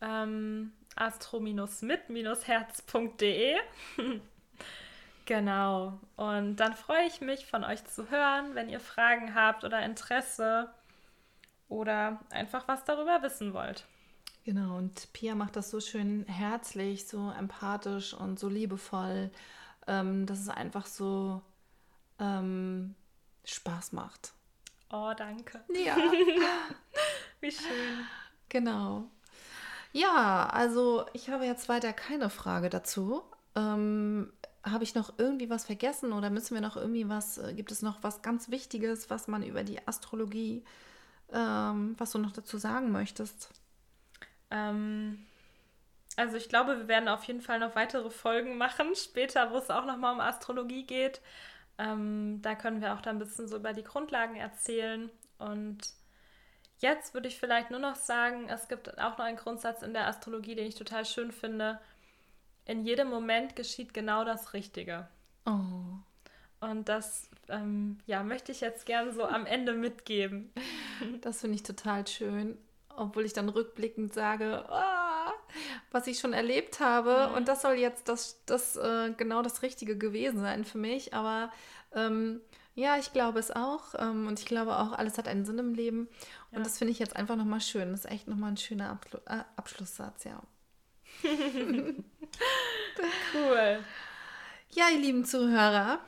Ähm, 0.00 0.72
astro-mit-herz.de. 0.96 3.56
genau. 5.26 6.00
Und 6.16 6.56
dann 6.56 6.74
freue 6.74 7.06
ich 7.06 7.20
mich, 7.20 7.46
von 7.46 7.64
euch 7.64 7.84
zu 7.84 8.10
hören, 8.10 8.54
wenn 8.54 8.68
ihr 8.68 8.80
Fragen 8.80 9.34
habt 9.34 9.64
oder 9.64 9.84
Interesse 9.84 10.72
oder 11.68 12.20
einfach 12.30 12.68
was 12.68 12.84
darüber 12.84 13.22
wissen 13.22 13.54
wollt. 13.54 13.86
Genau, 14.44 14.76
und 14.76 15.10
Pia 15.14 15.34
macht 15.34 15.56
das 15.56 15.70
so 15.70 15.80
schön 15.80 16.26
herzlich, 16.26 17.08
so 17.08 17.30
empathisch 17.30 18.12
und 18.12 18.38
so 18.38 18.48
liebevoll, 18.48 19.30
ähm, 19.86 20.26
dass 20.26 20.38
es 20.38 20.50
einfach 20.50 20.86
so 20.86 21.40
ähm, 22.20 22.94
Spaß 23.44 23.92
macht. 23.92 24.32
Oh, 24.90 25.12
danke. 25.16 25.60
Ja. 25.72 25.96
Wie 27.40 27.50
schön. 27.50 28.04
Genau. 28.50 29.04
Ja, 29.92 30.48
also 30.52 31.06
ich 31.12 31.30
habe 31.30 31.46
jetzt 31.46 31.68
weiter 31.68 31.92
keine 31.92 32.28
Frage 32.28 32.68
dazu. 32.68 33.22
Ähm, 33.56 34.32
habe 34.64 34.84
ich 34.84 34.94
noch 34.94 35.14
irgendwie 35.18 35.50
was 35.50 35.66
vergessen 35.66 36.12
oder 36.12 36.30
müssen 36.30 36.54
wir 36.54 36.60
noch 36.60 36.76
irgendwie 36.76 37.08
was, 37.08 37.38
äh, 37.38 37.54
gibt 37.54 37.70
es 37.70 37.82
noch 37.82 38.02
was 38.02 38.22
ganz 38.22 38.50
Wichtiges, 38.50 39.10
was 39.10 39.28
man 39.28 39.42
über 39.42 39.62
die 39.62 39.86
Astrologie, 39.86 40.64
ähm, 41.32 41.94
was 41.98 42.12
du 42.12 42.18
noch 42.18 42.32
dazu 42.32 42.58
sagen 42.58 42.90
möchtest? 42.90 43.50
Ähm, 44.50 45.26
also 46.16 46.36
ich 46.36 46.48
glaube, 46.48 46.78
wir 46.78 46.88
werden 46.88 47.08
auf 47.08 47.24
jeden 47.24 47.42
Fall 47.42 47.58
noch 47.58 47.74
weitere 47.74 48.10
Folgen 48.10 48.56
machen, 48.56 48.94
später, 48.94 49.50
wo 49.50 49.58
es 49.58 49.70
auch 49.70 49.84
nochmal 49.84 50.14
um 50.14 50.20
Astrologie 50.20 50.86
geht. 50.86 51.20
Ähm, 51.76 52.40
da 52.42 52.54
können 52.54 52.80
wir 52.80 52.94
auch 52.94 53.00
dann 53.00 53.16
ein 53.16 53.18
bisschen 53.18 53.48
so 53.48 53.56
über 53.56 53.72
die 53.72 53.84
Grundlagen 53.84 54.36
erzählen 54.36 55.10
und 55.38 55.94
Jetzt 56.78 57.14
würde 57.14 57.28
ich 57.28 57.38
vielleicht 57.38 57.70
nur 57.70 57.80
noch 57.80 57.96
sagen, 57.96 58.48
es 58.48 58.68
gibt 58.68 58.98
auch 58.98 59.16
noch 59.16 59.24
einen 59.24 59.36
Grundsatz 59.36 59.82
in 59.82 59.94
der 59.94 60.06
Astrologie, 60.06 60.54
den 60.54 60.66
ich 60.66 60.74
total 60.74 61.04
schön 61.04 61.32
finde. 61.32 61.80
In 62.66 62.84
jedem 62.84 63.08
Moment 63.08 63.56
geschieht 63.56 63.92
genau 63.92 64.24
das 64.24 64.54
Richtige. 64.54 65.08
Oh. 65.46 65.98
Und 66.60 66.88
das 66.88 67.28
ähm, 67.48 67.98
ja, 68.06 68.22
möchte 68.22 68.52
ich 68.52 68.60
jetzt 68.60 68.86
gern 68.86 69.12
so 69.12 69.24
am 69.24 69.46
Ende 69.46 69.74
mitgeben. 69.74 70.52
Das 71.20 71.40
finde 71.40 71.56
ich 71.56 71.62
total 71.64 72.06
schön. 72.06 72.56
Obwohl 72.96 73.24
ich 73.24 73.32
dann 73.32 73.48
rückblickend 73.48 74.14
sage, 74.14 74.64
oh, 74.70 75.32
was 75.90 76.06
ich 76.06 76.20
schon 76.20 76.32
erlebt 76.32 76.78
habe. 76.78 77.28
Mhm. 77.28 77.36
Und 77.36 77.48
das 77.48 77.62
soll 77.62 77.74
jetzt 77.74 78.08
das, 78.08 78.40
das 78.46 78.76
äh, 78.76 79.12
genau 79.16 79.42
das 79.42 79.62
Richtige 79.62 79.98
gewesen 79.98 80.40
sein 80.40 80.64
für 80.64 80.78
mich. 80.78 81.12
Aber 81.12 81.50
ähm, 81.94 82.40
ja, 82.74 82.96
ich 82.96 83.12
glaube 83.12 83.40
es 83.40 83.50
auch. 83.50 83.94
Ähm, 83.98 84.26
und 84.26 84.38
ich 84.38 84.46
glaube 84.46 84.78
auch, 84.78 84.92
alles 84.92 85.18
hat 85.18 85.28
einen 85.28 85.44
Sinn 85.44 85.58
im 85.58 85.74
Leben. 85.74 86.08
Und 86.50 86.58
ja. 86.58 86.64
das 86.64 86.78
finde 86.78 86.92
ich 86.92 86.98
jetzt 86.98 87.16
einfach 87.16 87.36
nochmal 87.36 87.60
schön. 87.60 87.90
Das 87.90 88.04
ist 88.04 88.10
echt 88.10 88.28
nochmal 88.28 88.52
ein 88.52 88.56
schöner 88.56 88.90
Abschlu 88.90 89.18
äh, 89.26 89.42
Abschlusssatz, 89.56 90.24
ja. 90.24 90.40
cool. 93.34 93.84
Ja, 94.70 94.84
ihr 94.92 94.98
lieben 94.98 95.24
Zuhörer, 95.24 96.00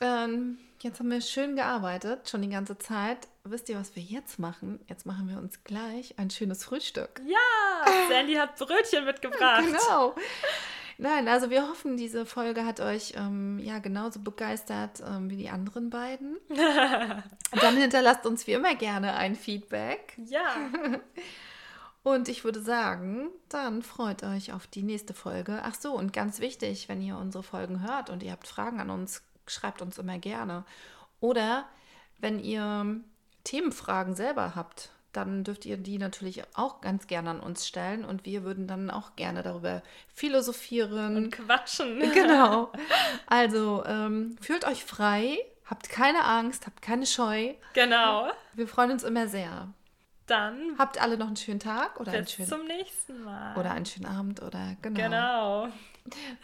ähm, 0.00 0.58
jetzt 0.80 1.00
haben 1.00 1.10
wir 1.10 1.20
schön 1.20 1.56
gearbeitet, 1.56 2.28
schon 2.28 2.42
die 2.42 2.48
ganze 2.48 2.78
Zeit. 2.78 3.28
Wisst 3.44 3.68
ihr, 3.68 3.78
was 3.78 3.94
wir 3.94 4.02
jetzt 4.02 4.38
machen? 4.38 4.80
Jetzt 4.88 5.06
machen 5.06 5.28
wir 5.28 5.38
uns 5.38 5.62
gleich 5.64 6.18
ein 6.18 6.30
schönes 6.30 6.64
Frühstück. 6.64 7.20
Ja, 7.26 7.92
Sandy 8.08 8.34
hat 8.34 8.56
Brötchen 8.56 9.04
mitgebracht. 9.04 9.64
genau. 9.64 10.14
Nein, 10.98 11.28
also 11.28 11.50
wir 11.50 11.68
hoffen, 11.68 11.96
diese 11.98 12.24
Folge 12.24 12.64
hat 12.64 12.80
euch 12.80 13.12
ähm, 13.16 13.58
ja 13.58 13.80
genauso 13.80 14.20
begeistert 14.20 15.02
ähm, 15.06 15.28
wie 15.28 15.36
die 15.36 15.50
anderen 15.50 15.90
beiden. 15.90 16.38
Dann 16.48 17.76
hinterlasst 17.76 18.24
uns 18.24 18.46
wie 18.46 18.52
immer 18.52 18.74
gerne 18.74 19.14
ein 19.14 19.34
Feedback. 19.34 20.14
Ja. 20.16 20.70
Und 22.06 22.28
ich 22.28 22.44
würde 22.44 22.60
sagen, 22.60 23.30
dann 23.48 23.82
freut 23.82 24.22
euch 24.22 24.52
auf 24.52 24.68
die 24.68 24.84
nächste 24.84 25.12
Folge. 25.12 25.62
Ach 25.64 25.74
so, 25.74 25.92
und 25.92 26.12
ganz 26.12 26.38
wichtig, 26.38 26.88
wenn 26.88 27.02
ihr 27.02 27.16
unsere 27.16 27.42
Folgen 27.42 27.82
hört 27.82 28.10
und 28.10 28.22
ihr 28.22 28.30
habt 28.30 28.46
Fragen 28.46 28.78
an 28.78 28.90
uns, 28.90 29.24
schreibt 29.48 29.82
uns 29.82 29.98
immer 29.98 30.16
gerne. 30.20 30.64
Oder 31.18 31.64
wenn 32.20 32.38
ihr 32.38 33.00
Themenfragen 33.42 34.14
selber 34.14 34.54
habt, 34.54 34.90
dann 35.12 35.42
dürft 35.42 35.66
ihr 35.66 35.78
die 35.78 35.98
natürlich 35.98 36.44
auch 36.54 36.80
ganz 36.80 37.08
gerne 37.08 37.30
an 37.30 37.40
uns 37.40 37.66
stellen 37.66 38.04
und 38.04 38.24
wir 38.24 38.44
würden 38.44 38.68
dann 38.68 38.88
auch 38.88 39.16
gerne 39.16 39.42
darüber 39.42 39.82
philosophieren. 40.14 41.16
Und 41.16 41.32
quatschen. 41.32 41.98
Genau. 42.14 42.70
Also 43.26 43.82
ähm, 43.84 44.36
fühlt 44.40 44.64
euch 44.64 44.84
frei, 44.84 45.38
habt 45.64 45.88
keine 45.88 46.22
Angst, 46.22 46.66
habt 46.66 46.82
keine 46.82 47.04
Scheu. 47.04 47.54
Genau. 47.74 48.30
Wir 48.54 48.68
freuen 48.68 48.92
uns 48.92 49.02
immer 49.02 49.26
sehr. 49.26 49.72
Dann 50.26 50.76
habt 50.78 51.00
alle 51.00 51.16
noch 51.16 51.28
einen 51.28 51.36
schönen 51.36 51.60
Tag 51.60 52.00
oder 52.00 52.10
bis 52.12 52.18
einen 52.18 52.26
schönen, 52.26 52.48
zum 52.48 52.66
nächsten 52.66 53.22
Mal. 53.22 53.56
Oder 53.56 53.70
einen 53.72 53.86
schönen 53.86 54.06
Abend 54.06 54.42
oder 54.42 54.76
genau. 54.82 54.98
Genau. 55.00 55.68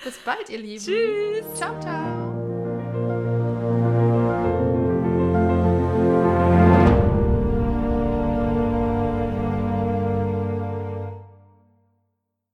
Bis 0.05 0.19
bald, 0.19 0.49
ihr 0.51 0.59
Lieben. 0.59 0.85
Tschüss. 0.85 1.55
Ciao, 1.55 1.79
ciao. 1.81 2.42